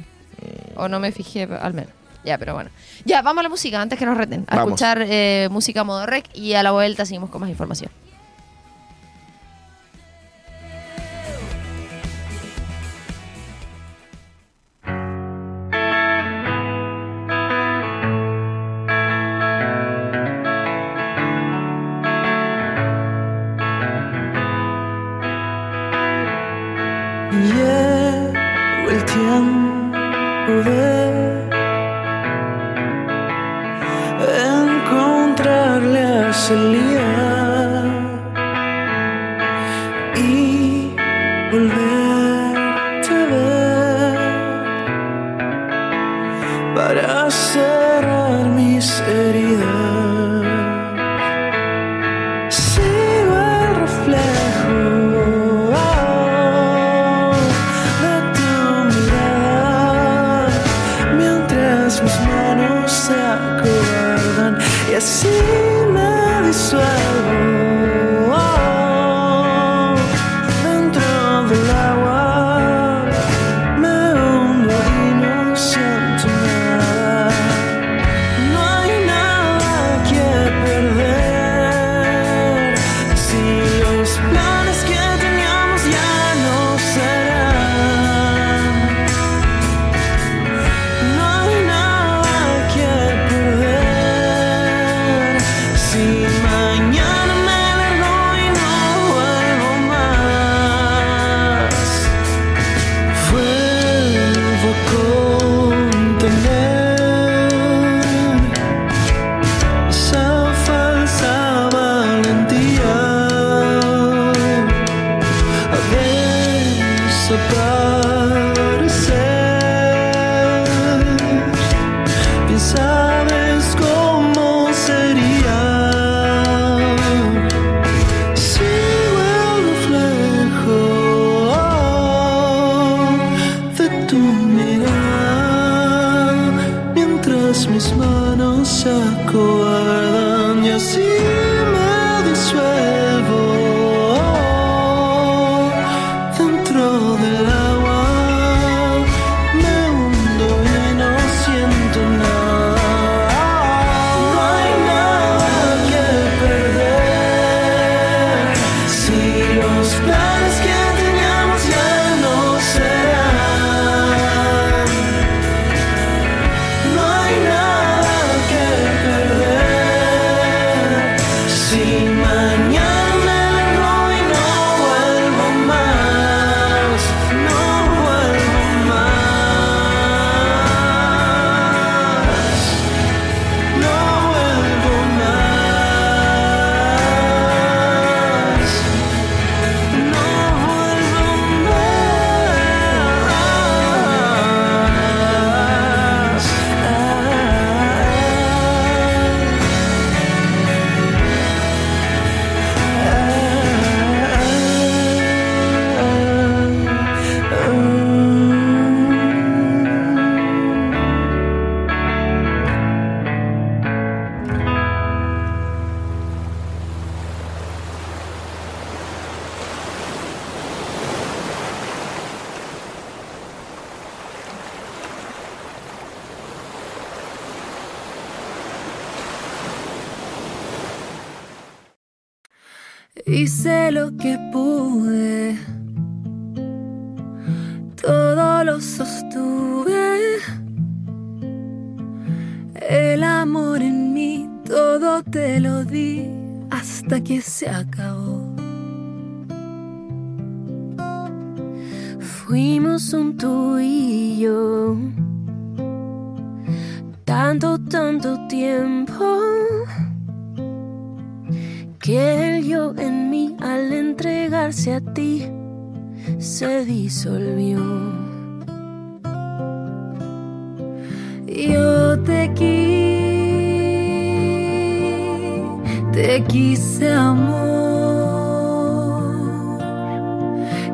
[0.75, 1.91] O no me fijé, al menos.
[2.23, 2.69] Ya, pero bueno.
[3.05, 4.43] Ya, vamos a la música antes que nos reten.
[4.47, 4.69] A Vamos.
[4.71, 7.89] escuchar eh, música modo rec y a la vuelta seguimos con más información.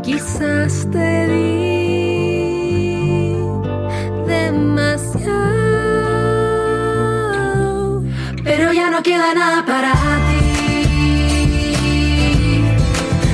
[0.03, 1.63] Quizás te di
[4.27, 5.23] demasiado,
[8.43, 9.93] pero ya no queda nada para
[10.27, 10.41] ti.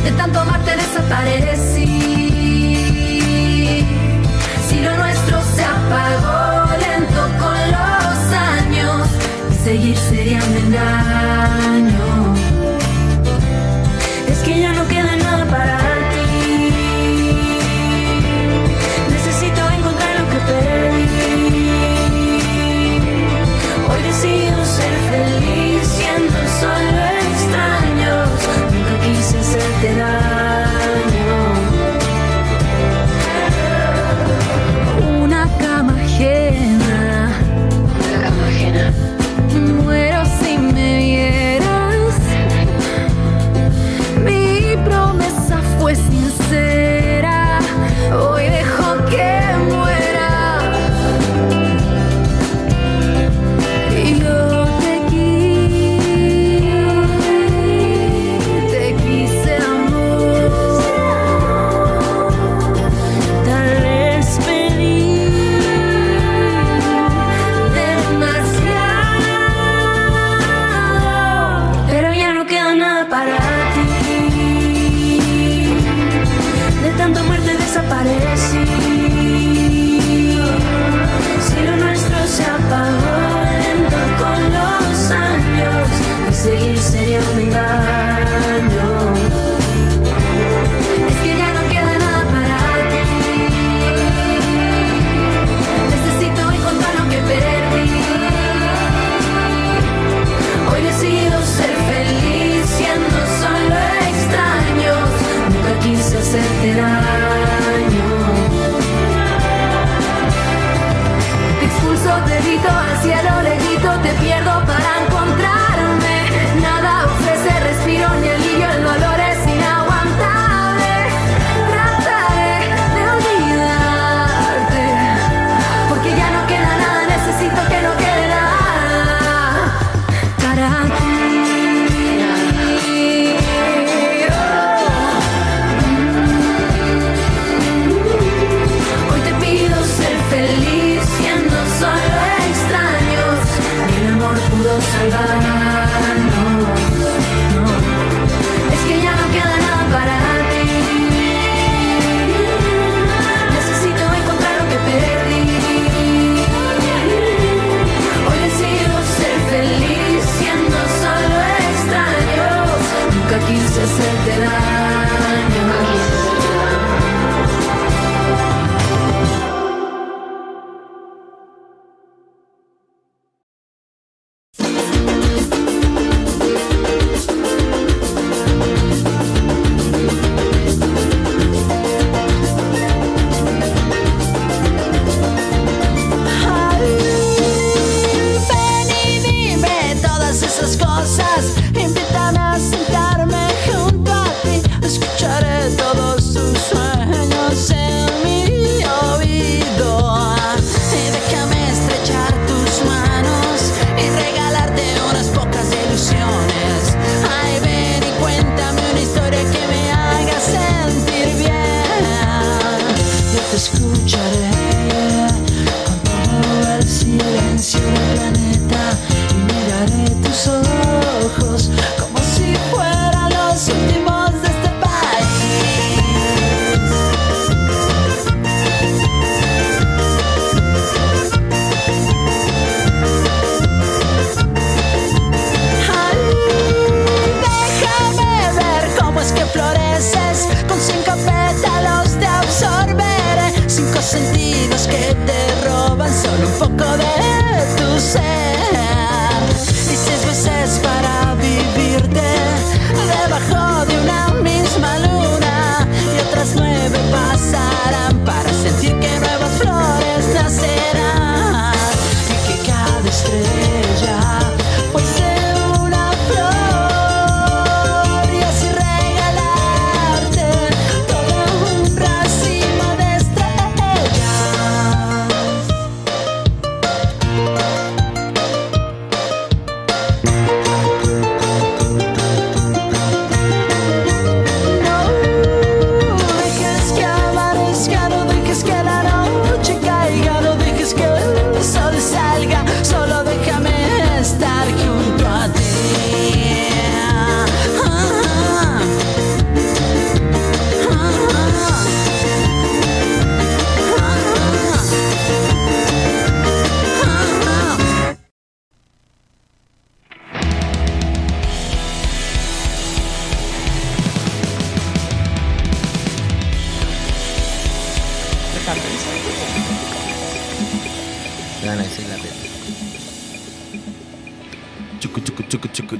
[0.03, 1.78] De tanto amarte desaparece.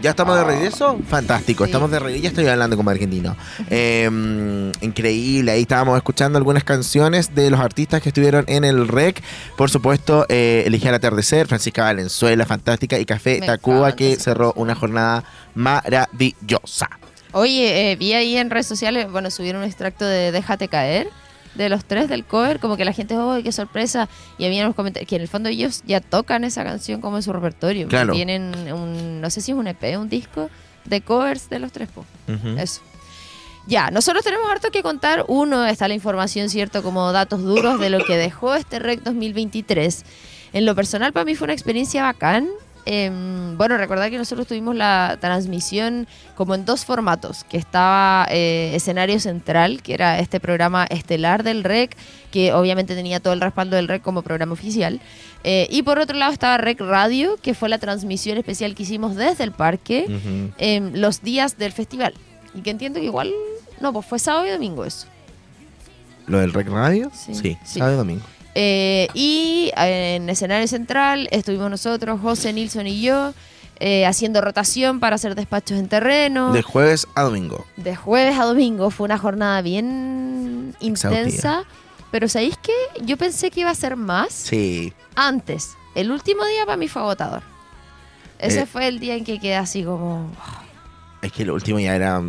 [0.09, 0.99] ¿Ya estamos de regreso?
[1.07, 1.69] Fantástico, Sí.
[1.69, 2.23] estamos de regreso.
[2.23, 3.37] Ya estoy hablando como argentino.
[3.69, 4.09] Eh,
[4.81, 9.21] increíble, ahí estábamos escuchando algunas canciones de los artistas que estuvieron en el REC.
[9.55, 14.51] Por supuesto, eh, Elegí al atardecer, Francisca Valenzuela, fantástica, y Café Me Tacuba, que cerró
[14.55, 16.89] una jornada maravillosa.
[17.33, 21.07] Oye, eh, vi ahí en redes sociales, bueno, subieron un extracto de Déjate caer
[21.55, 24.07] de los tres del cover, como que la gente, ¡oh, qué sorpresa!
[24.38, 27.23] Y había unos comentarios que en el fondo ellos ya tocan esa canción como en
[27.23, 27.88] su repertorio.
[27.88, 28.13] Claro.
[28.13, 30.49] Tienen un, no sé si es un EP, un disco
[30.85, 31.89] de covers de los tres.
[31.89, 32.05] po.
[32.57, 32.81] Eso.
[33.67, 35.25] Ya, nosotros tenemos harto que contar.
[35.27, 36.81] Uno, está la información, ¿cierto?
[36.81, 40.05] Como datos duros de lo que dejó este REC 2023.
[40.53, 42.49] En lo personal, para mí fue una experiencia bacán.
[42.85, 48.71] Em, bueno, recordad que nosotros tuvimos la transmisión como en dos formatos, que estaba eh,
[48.73, 51.95] escenario central, que era este programa estelar del REC,
[52.31, 55.01] que obviamente tenía todo el respaldo del REC como programa oficial.
[55.43, 59.15] Eh, y por otro lado estaba REC Radio, que fue la transmisión especial que hicimos
[59.15, 60.05] desde el parque
[60.57, 62.13] em, los días del festival.
[62.55, 63.31] Y que entiendo que igual,
[63.81, 65.05] no, pues fue sábado y domingo eso.
[66.27, 67.11] ¿Lo del Rec Radio?
[67.13, 67.79] Sí, Sí, sí.
[67.79, 68.23] sábado y domingo.
[68.55, 73.33] Eh, y en escenario central estuvimos nosotros, José, Nilsson y yo,
[73.79, 76.51] eh, haciendo rotación para hacer despachos en terreno.
[76.51, 77.65] De jueves a domingo.
[77.77, 81.63] De jueves a domingo fue una jornada bien intensa.
[82.12, 82.73] Pero ¿sabéis qué?
[83.05, 84.93] Yo pensé que iba a ser más Sí.
[85.15, 85.69] antes.
[85.95, 87.43] El último día para mí fue agotador.
[88.39, 88.65] Ese Eh.
[88.65, 90.31] fue el día en que quedé así como...
[91.21, 92.21] Es que lo último ya era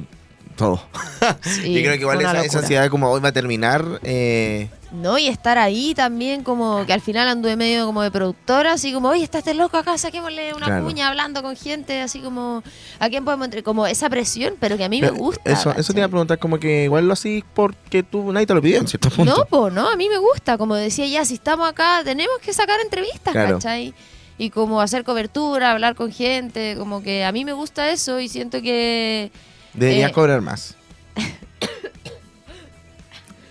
[0.60, 0.80] todo.
[1.42, 3.84] sí, Yo creo que igual esa, esa ansiedad como hoy va a terminar.
[4.04, 8.72] eh, No, y estar ahí también, como que al final anduve medio como de productora,
[8.74, 10.84] así como, oye, está este loco acá, saquémosle una Claro.
[10.84, 12.62] cuña hablando con gente, así como,
[12.98, 13.62] ¿a quién podemos entrar?
[13.64, 15.50] Como esa presión, pero que a mí me gusta.
[15.50, 18.54] Eso, eso te iba a preguntar, como que igual lo así porque tú nadie te
[18.54, 19.34] lo pidió en cierto punto.
[19.36, 22.52] No, pues no, a mí me gusta, como decía ya, si estamos acá, tenemos que
[22.52, 23.56] sacar entrevistas, Claro.
[23.56, 23.94] ¿cachai?
[24.38, 28.28] Y como hacer cobertura, hablar con gente, como que a mí me gusta eso y
[28.28, 29.30] siento que...
[29.74, 30.14] Deberías Eh.
[30.14, 30.74] cobrar más.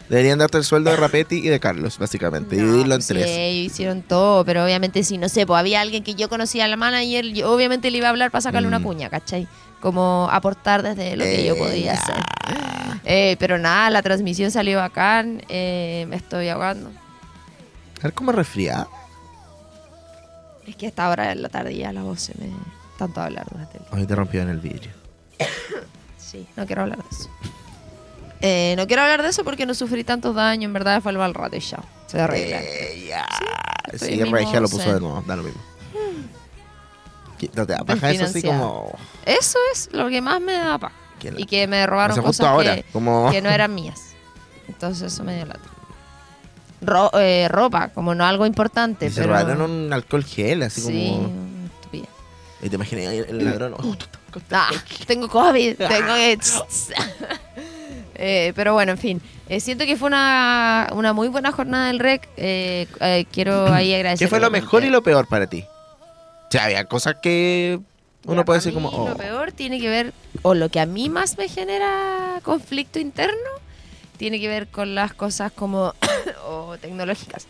[0.09, 2.55] Deberían darte el sueldo de Rapetti y de Carlos, básicamente.
[2.55, 3.25] No, dividirlo en pues tres.
[3.27, 6.65] sí, ellos hicieron todo, pero obviamente si, no sé, pues había alguien que yo conocía
[6.65, 8.83] a la manager, yo obviamente le iba a hablar para sacarle una Mm.
[8.83, 9.47] cuña, ¿cachai?
[9.81, 12.15] Como aportar desde lo que yo Eh, podía hacer.
[13.05, 16.89] Eh, pero nada, la transmisión salió bacán, eh, me estoy ahogando.
[17.99, 18.87] A ver cómo resfriada.
[20.65, 22.49] Es que a esta hora de la tarde ya la voz se me...
[22.97, 23.85] Tanto hablar la tele.
[23.91, 24.91] Hoy te rompió en el vidrio.
[26.29, 27.29] Sí, no quiero hablar de eso.
[28.41, 31.33] Eh, no quiero hablar de eso porque no sufrí tantos daños, en verdad fue al
[31.33, 31.79] rato y ya.
[32.07, 32.59] Se arregla.
[32.61, 33.25] Eh, ya.
[33.97, 35.61] Sí, Regia lo puso de nuevo, da lo mismo.
[37.37, 38.91] ¿Qué- ¿No te da paja eso así como.?
[39.25, 40.91] Eso es lo que más me da pa.
[41.19, 43.29] que la- Y que me robaron cosas ahora, que, como.
[43.31, 44.01] que no eran mías.
[44.67, 45.59] Entonces eso me dio lata.
[46.81, 49.33] Ro- eh, ropa, como no algo importante, y se pero...
[49.33, 51.27] robaron un alcohol gel, así sí, como.
[51.27, 52.09] una estupidez.
[52.61, 53.73] Y te imaginas el ladrón.
[53.77, 53.95] oh,
[54.51, 54.69] Ah,
[55.05, 56.39] tengo COVID, tengo que...
[58.21, 59.21] Eh, pero bueno, en fin.
[59.47, 62.27] Eh, siento que fue una, una muy buena jornada del REC.
[62.35, 64.27] Eh, quiero ahí agradecer.
[64.27, 65.63] ¿Qué fue lo mejor y lo peor para ti?
[65.63, 67.79] O sea, había cosas que
[68.25, 68.89] uno puede decir como.
[68.89, 72.99] oh, Lo peor tiene que ver, o lo que a mí más me genera conflicto
[72.99, 73.49] interno,
[74.17, 75.93] tiene que ver con las cosas como
[76.45, 77.47] o tecnológicas.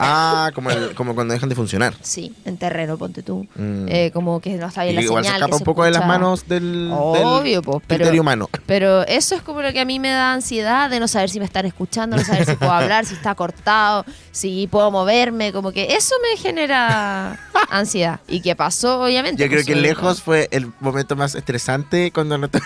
[0.00, 1.94] Ah, como, el- como cuando dejan de funcionar.
[2.02, 3.46] Sí, en terreno, ponte tú.
[3.56, 3.86] Mm.
[3.88, 5.40] Eh, como que no está bien Y la igual se señal.
[5.42, 8.48] escapa que un poco de las manos del, Obvio, del pues, pero- criterio humano.
[8.66, 11.40] Pero eso es como lo que a mí me da ansiedad de no saber si
[11.40, 15.72] me están escuchando, no saber si puedo hablar, si está cortado, si puedo moverme, como
[15.72, 17.38] que eso me genera
[17.70, 18.20] ansiedad.
[18.28, 19.42] ¿Y qué pasó, obviamente?
[19.42, 22.60] Yo creo Pues, que eh, lejos fue el momento más estresante cuando no to-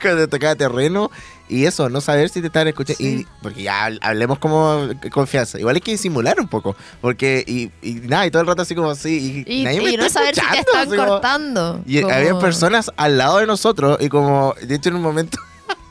[0.00, 1.10] cuando tocaba terreno
[1.52, 2.98] y eso, no saber si te estaban escuchando.
[2.98, 3.20] Sí.
[3.20, 5.58] Y, porque ya hab- hablemos como confianza.
[5.58, 6.74] Igual hay que disimular un poco.
[7.00, 9.44] Porque, y, y nada, y todo el rato así como así.
[9.46, 11.82] Y, Y, nadie me y no está saber si te están como- cortando.
[11.86, 15.38] Y como- había personas al lado de nosotros y como, de hecho en un momento,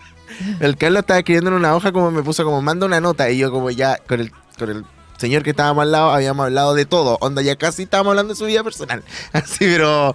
[0.59, 3.37] el Carlos estaba escribiendo en una hoja como me puso como, manda una nota y
[3.37, 4.85] yo como ya con el, con el
[5.21, 8.37] señor que estábamos al lado habíamos hablado de todo, onda ya casi estábamos hablando de
[8.37, 9.03] su vida personal,
[9.33, 10.13] así pero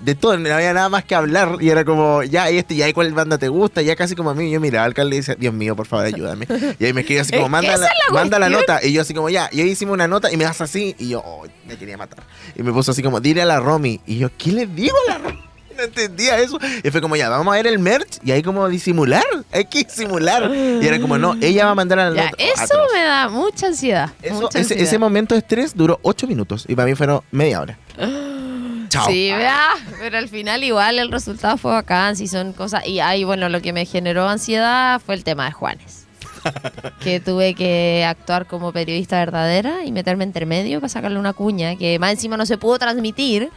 [0.00, 1.56] de todo, no había nada más que hablar.
[1.60, 4.30] Y era como, ya y este, ya y cuál banda te gusta, ya casi como
[4.30, 6.46] a mí, yo miraba al Carlos y decía, Dios mío, por favor ayúdame,
[6.78, 9.30] y ahí me escribía así como, manda, la, manda la nota y yo así como,
[9.30, 11.96] ya, y ahí hicimos una nota y me das así y yo, oh, me quería
[11.96, 12.24] matar,
[12.56, 15.12] y me puso así como, dile a la Romy, y yo, ¿qué le digo a
[15.12, 15.47] la Romy?
[15.78, 16.58] No entendía eso.
[16.82, 18.18] Y fue como, ya, vamos a ver el merch.
[18.22, 19.24] Y ahí como disimular.
[19.52, 20.50] Hay que disimular.
[20.54, 22.92] Y era como, no, ella va a mandar a la Ya, eso Atroz.
[22.92, 24.10] me da mucha ansiedad.
[24.20, 24.82] Eso- mucha ese, ansiedad.
[24.82, 26.64] ese momento de estrés duró ocho minutos.
[26.68, 27.78] Y para mí fueron media hora.
[28.88, 29.06] Chao.
[29.06, 29.68] Sí, vea,
[30.00, 32.86] pero al final igual el resultado fue bacán, si son cosas...
[32.86, 36.06] Y ahí, bueno, lo que me generó ansiedad fue el tema de Juanes.
[37.00, 41.76] que tuve que actuar como periodista verdadera y meterme entre medio para sacarle una cuña,
[41.76, 43.50] que más encima no se pudo transmitir,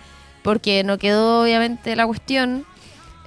[0.43, 2.65] porque no quedó obviamente la cuestión.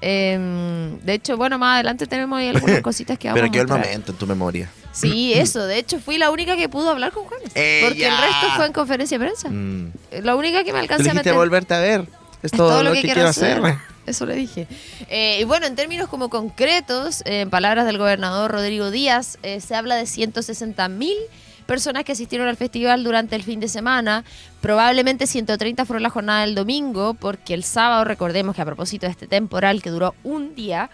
[0.01, 3.81] Em, de hecho, bueno, más adelante tenemos ahí algunas cositas que vamos Pero quedó el
[3.81, 4.71] momento en tu memoria.
[4.93, 5.67] Sí, eso.
[5.67, 7.51] De hecho, fui la única que pudo hablar con Juanes.
[7.55, 7.89] ¡Ella!
[7.89, 9.49] Porque el resto fue en conferencia de prensa.
[9.49, 9.93] Mm.
[10.23, 11.35] La única que me alcancé a meter.
[11.35, 12.07] volverte a ver.
[12.43, 13.61] Es todo, lo, que, quiero hacer.
[14.07, 14.67] Eso le dije.
[15.09, 19.61] Eh, y bueno, en términos como concretos, eh, en palabras del gobernador Rodrigo Díaz, eh,
[19.61, 21.17] se habla de 160 mil
[21.65, 24.25] personas que asistieron al festival durante el fin de semana.
[24.61, 29.13] Probablemente 130 fueron la jornada del domingo, porque el sábado, recordemos que a propósito de
[29.13, 30.91] este temporal que duró un día,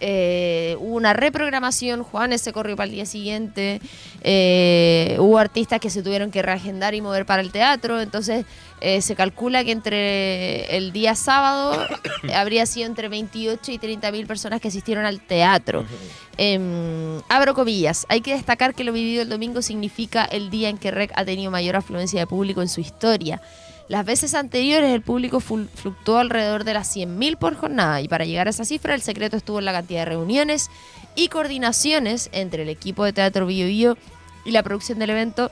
[0.00, 3.80] eh, hubo una reprogramación, Juanes se corrió para el día siguiente,
[4.22, 8.44] eh, hubo artistas que se tuvieron que reagendar y mover para el teatro, entonces
[8.80, 11.86] eh, se calcula que entre el día sábado
[12.34, 15.84] habría sido entre 28 y 30 mil personas que asistieron al teatro.
[16.36, 20.78] Em, abro comillas, hay que destacar que lo vivido el domingo significa el día en
[20.78, 23.40] que REC ha tenido mayor afluencia de público en su historia.
[23.88, 28.46] Las veces anteriores el público fluctuó alrededor de las 100.000 por jornada y para llegar
[28.46, 30.70] a esa cifra el secreto estuvo en la cantidad de reuniones
[31.14, 33.96] y coordinaciones entre el equipo de Teatro Bio Bio
[34.44, 35.50] y la producción del evento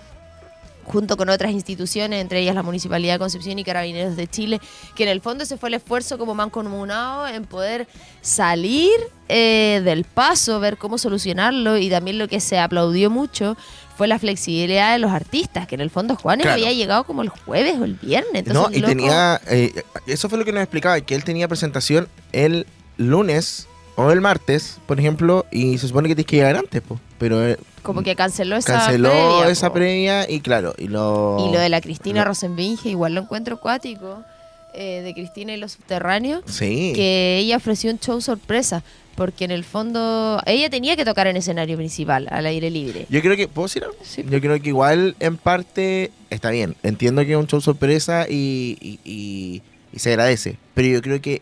[0.85, 4.61] junto con otras instituciones, entre ellas la Municipalidad de Concepción y Carabineros de Chile,
[4.95, 7.89] que en el fondo ese fue el esfuerzo como mancomunado en poder
[8.21, 8.93] salir
[9.29, 13.57] eh, del paso, ver cómo solucionarlo y también lo que se aplaudió mucho
[13.97, 16.61] fue la flexibilidad de los artistas, que en el fondo Juanes Claro.
[16.61, 18.31] había llegado como el jueves o el viernes.
[18.47, 19.41] Entonces, No, y loco, tenía.
[19.49, 19.73] eh,
[20.07, 22.67] eso fue lo que nos explicaba, que él tenía presentación el
[22.99, 23.67] lunes
[23.97, 27.47] o el martes, por ejemplo, y se supone que tienes que llegar antes, po, pero
[27.47, 29.75] eh, como que canceló esa canceló previa, esa po.
[29.75, 31.47] previa y claro, y lo.
[31.49, 34.23] Y lo de la Cristina lo- Rosenbinge, igual lo encuentro acuático,
[34.75, 36.43] eh, de Cristina y los subterráneos.
[36.47, 36.93] Sí.
[36.95, 38.83] que ella ofreció un show sorpresa,
[39.17, 43.07] porque en el fondo ella tenía que tocar en escenario principal, al aire libre.
[43.09, 43.97] Yo creo que, ¿puedo decir algo?
[44.03, 44.25] Sí.
[44.29, 46.77] Yo creo que igual en parte está bien.
[46.85, 49.63] Entiendo que es un show sorpresa y, y, y-
[49.93, 50.59] y se agradece.
[50.75, 51.41] Pero yo creo que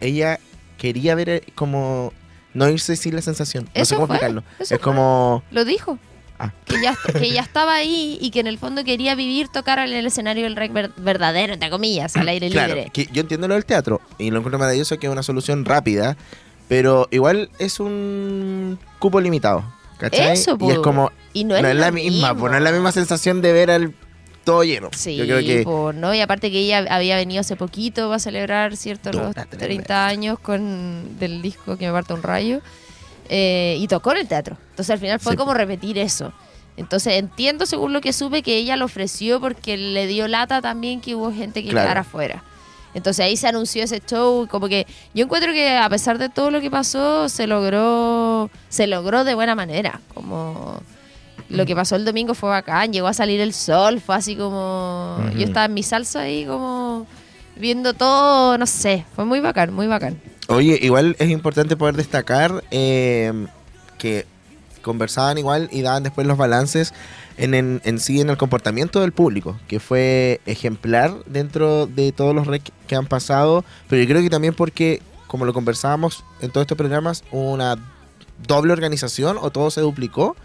[0.00, 0.38] ella
[0.78, 2.12] quería ver eh, como
[2.54, 3.68] no irse sin la sensación.
[3.74, 4.44] No sé cómo fue, explicarlo.
[4.58, 4.78] Es fue.
[4.78, 5.42] como...
[5.50, 5.98] Lo dijo.
[6.38, 6.52] Ah.
[6.64, 9.92] Que ya, que ya estaba ahí y que en el fondo quería vivir, tocar en
[9.92, 12.90] el escenario del rec ver- verdadero, entre comillas, al aire Claro, libre.
[12.94, 16.16] que yo entiendo lo del teatro y lo encuentro maravilloso que es una solución rápida,
[16.70, 19.64] pero igual es un cupo limitado.
[19.98, 20.32] ¿Cachai?
[20.34, 20.82] Eso, y es po.
[20.82, 21.10] como...
[21.34, 23.70] Y no No, es, es lo la misma, no es la misma sensación de ver
[23.72, 23.92] al
[24.44, 24.88] todo lleno.
[24.96, 25.62] Sí, yo creo que...
[25.64, 26.14] po, ¿no?
[26.14, 29.12] Y aparte que ella había venido hace poquito a celebrar, ¿cierto?
[29.12, 29.66] Los Puta, tremendo.
[29.84, 32.60] 30 años con del disco que me parta un rayo.
[33.28, 34.56] eh, y tocó en el teatro.
[34.70, 35.36] Entonces al final fue Sí.
[35.36, 36.32] como repetir eso.
[36.76, 41.00] Entonces entiendo, según lo que supe, que ella lo ofreció porque le dio lata también
[41.00, 41.84] que hubo gente que Claro.
[41.86, 42.42] quedara afuera.
[42.94, 46.50] Entonces ahí se anunció ese show, como que yo encuentro que a pesar de todo
[46.50, 50.00] lo que pasó, se logró, se logró de buena manera.
[50.12, 50.80] Como
[51.48, 55.18] lo que pasó el domingo fue bacán, llegó a salir el sol, fue así como.
[55.18, 55.38] Ujú.
[55.38, 57.06] Yo estaba en mi salsa ahí como
[57.56, 60.20] viendo todo, no sé, fue muy bacán, muy bacán.
[60.48, 63.46] Oye, igual es importante poder destacar eh,
[63.98, 64.26] que
[64.82, 66.94] conversaban igual y daban después los balances
[67.40, 72.34] en, en, en sí en el comportamiento del público, que fue ejemplar dentro de todos
[72.34, 76.50] los rec que han pasado, pero yo creo que también porque, como lo conversábamos en
[76.50, 77.78] todos estos programas, una
[78.46, 80.36] doble organización o todo se duplicó.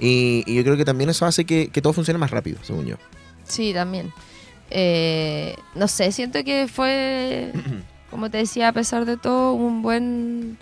[0.00, 2.86] Y, y yo creo que también eso hace que, que todo funcione más rápido, según
[2.86, 2.96] yo.
[3.44, 4.12] Sí, también.
[4.70, 7.52] Eh, no sé, siento que fue,
[8.10, 10.58] como te decía, a pesar de todo, un buen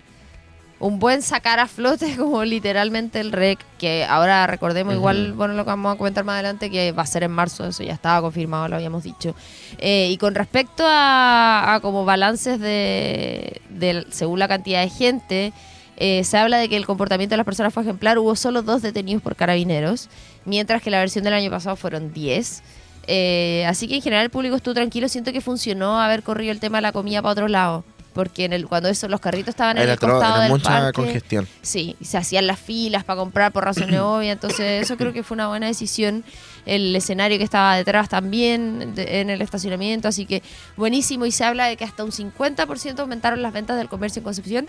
[0.79, 5.63] un buen sacar a flote como literalmente el rec, que ahora recordemos igual, bueno, lo
[5.63, 8.21] que vamos a comentar más adelante, que va a ser en marzo, eso ya estaba
[8.21, 9.35] confirmado, lo habíamos dicho.
[9.77, 13.61] Eh, y con respecto a, a como balances de,
[14.09, 15.53] según la cantidad de gente,
[15.97, 18.81] eh, se habla de que el comportamiento de las personas fue ejemplar, hubo solo dos
[18.81, 20.09] detenidos por carabineros,
[20.45, 22.63] mientras que la versión del año pasado fueron 10.
[23.11, 26.59] Eh, así que en general el público estuvo tranquilo, siento que funcionó haber corrido el
[26.59, 27.83] tema de la comida para otro lado.
[28.19, 30.69] Porque en el, cuando eso, los carritos estaban en Era, el costado era del mucha
[30.69, 31.47] parque, congestión.
[31.61, 35.35] Sí, se hacían las filas para comprar por razones obvias, entonces eso creo que fue
[35.35, 36.25] una buena decisión.
[36.65, 40.43] El escenario que estaba detrás también de- en el estacionamiento, así que
[40.75, 44.25] buenísimo y se habla de que hasta un 50% aumentaron las ventas del comercio en
[44.25, 44.67] Concepción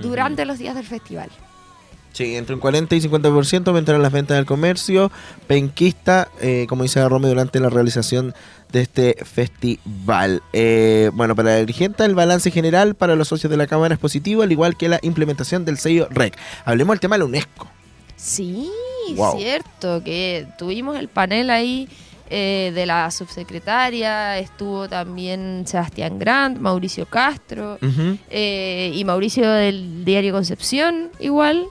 [0.00, 1.30] durante los días del festival.
[2.12, 5.10] Sí, entre un 40 y 50% aumentaron las ventas del comercio
[5.46, 8.34] penquista, eh, como dice Rome, durante la realización
[8.70, 10.42] de este festival.
[10.52, 14.00] Eh, bueno, para la dirigente, el balance general para los socios de la Cámara es
[14.00, 16.36] positivo, al igual que la implementación del sello REC.
[16.64, 17.66] Hablemos del tema de la UNESCO.
[18.16, 18.68] Sí,
[19.16, 19.36] Wow.
[19.38, 21.88] cierto, que tuvimos el panel ahí
[22.30, 27.78] eh, de la subsecretaria, estuvo también Sebastián Grant, Mauricio Castro,
[28.30, 31.66] eh, y Mauricio del diario Concepción igual,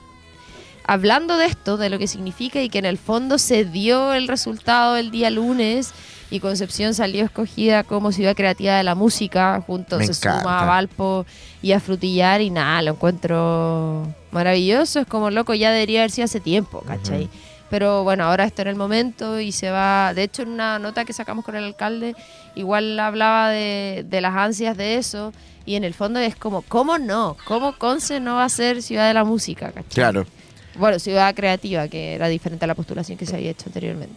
[0.84, 4.28] hablando de esto, de lo que significa y que en el fondo se dio el
[4.28, 5.92] resultado el día lunes
[6.30, 10.40] y Concepción salió escogida como ciudad creativa de la música, junto Me se encanta.
[10.40, 11.26] suma a Valpo
[11.60, 16.24] y a Frutillar y nada, lo encuentro maravilloso, es como loco, ya debería haber sido
[16.24, 17.28] hace tiempo, ¿cachai?
[17.68, 20.12] Pero bueno, ahora está en el momento y se va.
[20.12, 22.14] De hecho, en una nota que sacamos con el alcalde,
[22.54, 25.32] igual hablaba de, de las ansias de eso.
[25.64, 27.34] Y en el fondo es como, ¿cómo no?
[27.46, 29.68] ¿Cómo Conce no va a ser ciudad de la música?
[29.68, 29.84] ¿cachai?
[29.88, 30.26] Claro.
[30.76, 34.16] Bueno, ciudad creativa, que era diferente a la postulación que se había hecho anteriormente.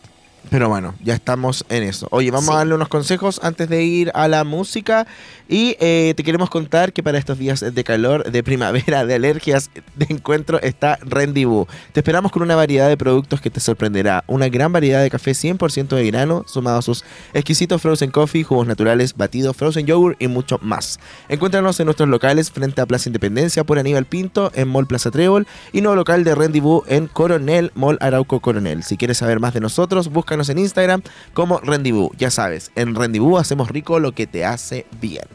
[0.49, 2.08] Pero bueno, ya estamos en eso.
[2.12, 2.51] Oye, vamos Sí.
[2.53, 5.08] a darle unos consejos antes de ir a la música.
[5.48, 9.70] Y eh, te queremos contar que para estos días de calor, de primavera, de alergias,
[9.96, 11.68] de encuentro, está Rendezvous.
[11.93, 14.24] Te esperamos con una variedad de productos que te sorprenderá.
[14.28, 18.66] Una gran variedad de café 100% de grano, sumado a sus exquisitos frozen coffee, jugos
[18.66, 21.00] naturales, batidos, frozen yogurt y mucho más.
[21.30, 25.46] Encuéntranos en nuestros locales frente a Plaza Independencia por Aníbal Pinto, en Mall Plaza Trébol
[25.72, 28.84] y nuevo local de Rendezvous en Coronel, Mall Arauco Coronel.
[28.84, 31.02] Si quieres saber más de nosotros, búscanos en Instagram
[31.34, 32.12] como Rendezvous.
[32.18, 35.26] Ya sabes, en Rendezvous hacemos rico lo que te hace bien.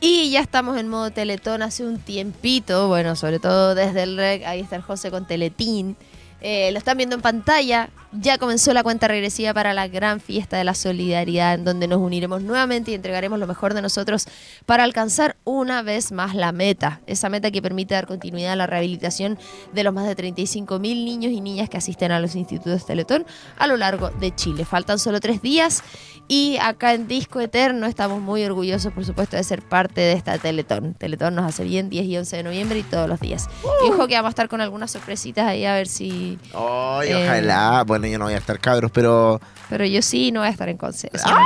[0.00, 4.44] Y ya estamos en modo Teletón hace un tiempito, bueno, sobre todo desde el REC,
[4.44, 5.96] ahí está el José con Teletín.
[6.42, 7.88] Eh, lo están viendo en pantalla,
[8.20, 11.98] ya comenzó la cuenta regresiva para la gran fiesta de la solidaridad, en donde nos
[11.98, 14.26] uniremos nuevamente y entregaremos lo mejor de nosotros
[14.64, 18.66] para alcanzar una vez más la meta, esa meta que permite dar continuidad a la
[18.66, 19.38] rehabilitación
[19.72, 23.26] de los más de 35 mil niños y niñas que asisten a los institutos Teletón
[23.58, 24.64] a lo largo de Chile.
[24.64, 25.82] Faltan solo tres días
[26.28, 30.38] y acá en Disco Eterno estamos muy orgullosos, por supuesto, de ser parte de esta
[30.38, 30.94] Teletón.
[30.94, 33.48] Teletón nos hace bien 10 y 11 de noviembre y todos los días.
[33.86, 36.38] Y ojo que vamos a estar con algunas sorpresitas ahí a ver si...
[36.54, 37.24] Ay, Eh.
[37.24, 37.84] ojalá.
[37.86, 40.68] Bueno, yo no voy a estar cabros, pero Pero yo sí no voy a estar
[40.68, 41.36] en les digo.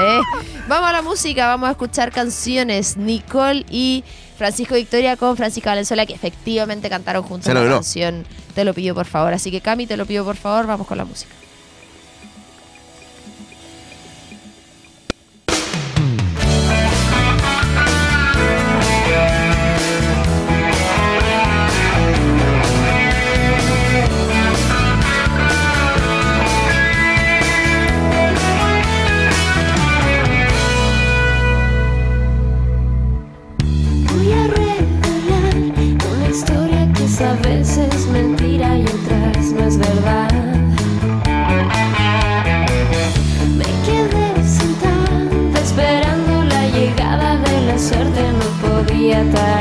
[0.00, 0.20] Eh,
[0.68, 2.96] Vamos a la música, vamos a escuchar canciones.
[2.96, 4.04] Nicole y
[4.36, 8.24] Francisco Victoria con Francisca Valenzuela, que efectivamente cantaron juntos la canción
[8.54, 9.32] Te lo pido por favor.
[9.32, 11.32] Así que Cami, te lo pido por favor, vamos con la música.
[37.24, 40.30] A veces mentira y otras no es verdad.
[43.56, 49.51] Me quedé sentada esperando la llegada de la suerte, no podía tardar.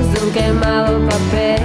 [0.00, 1.59] Los trozos de un quemado papel.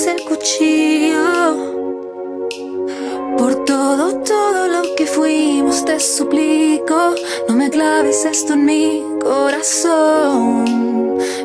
[0.00, 1.56] clavarás el cuchillo.
[3.36, 7.14] Por todo, todo lo que fuimos, te suplico,
[7.48, 10.64] no me claves esto en mi corazón.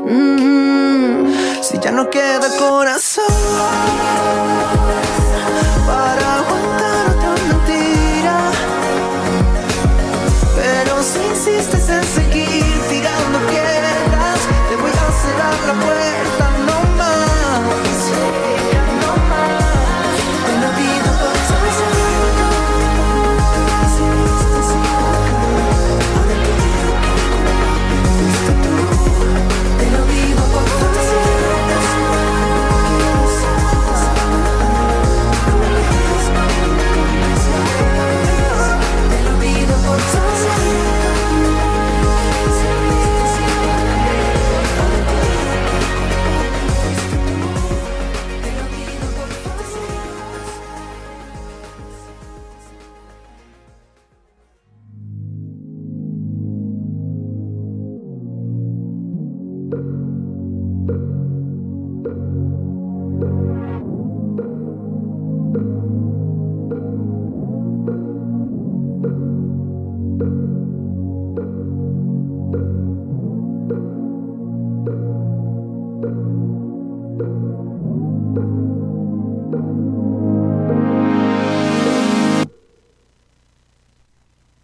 [0.06, 1.34] Mm.
[1.62, 4.25] Si ya no queda corazón.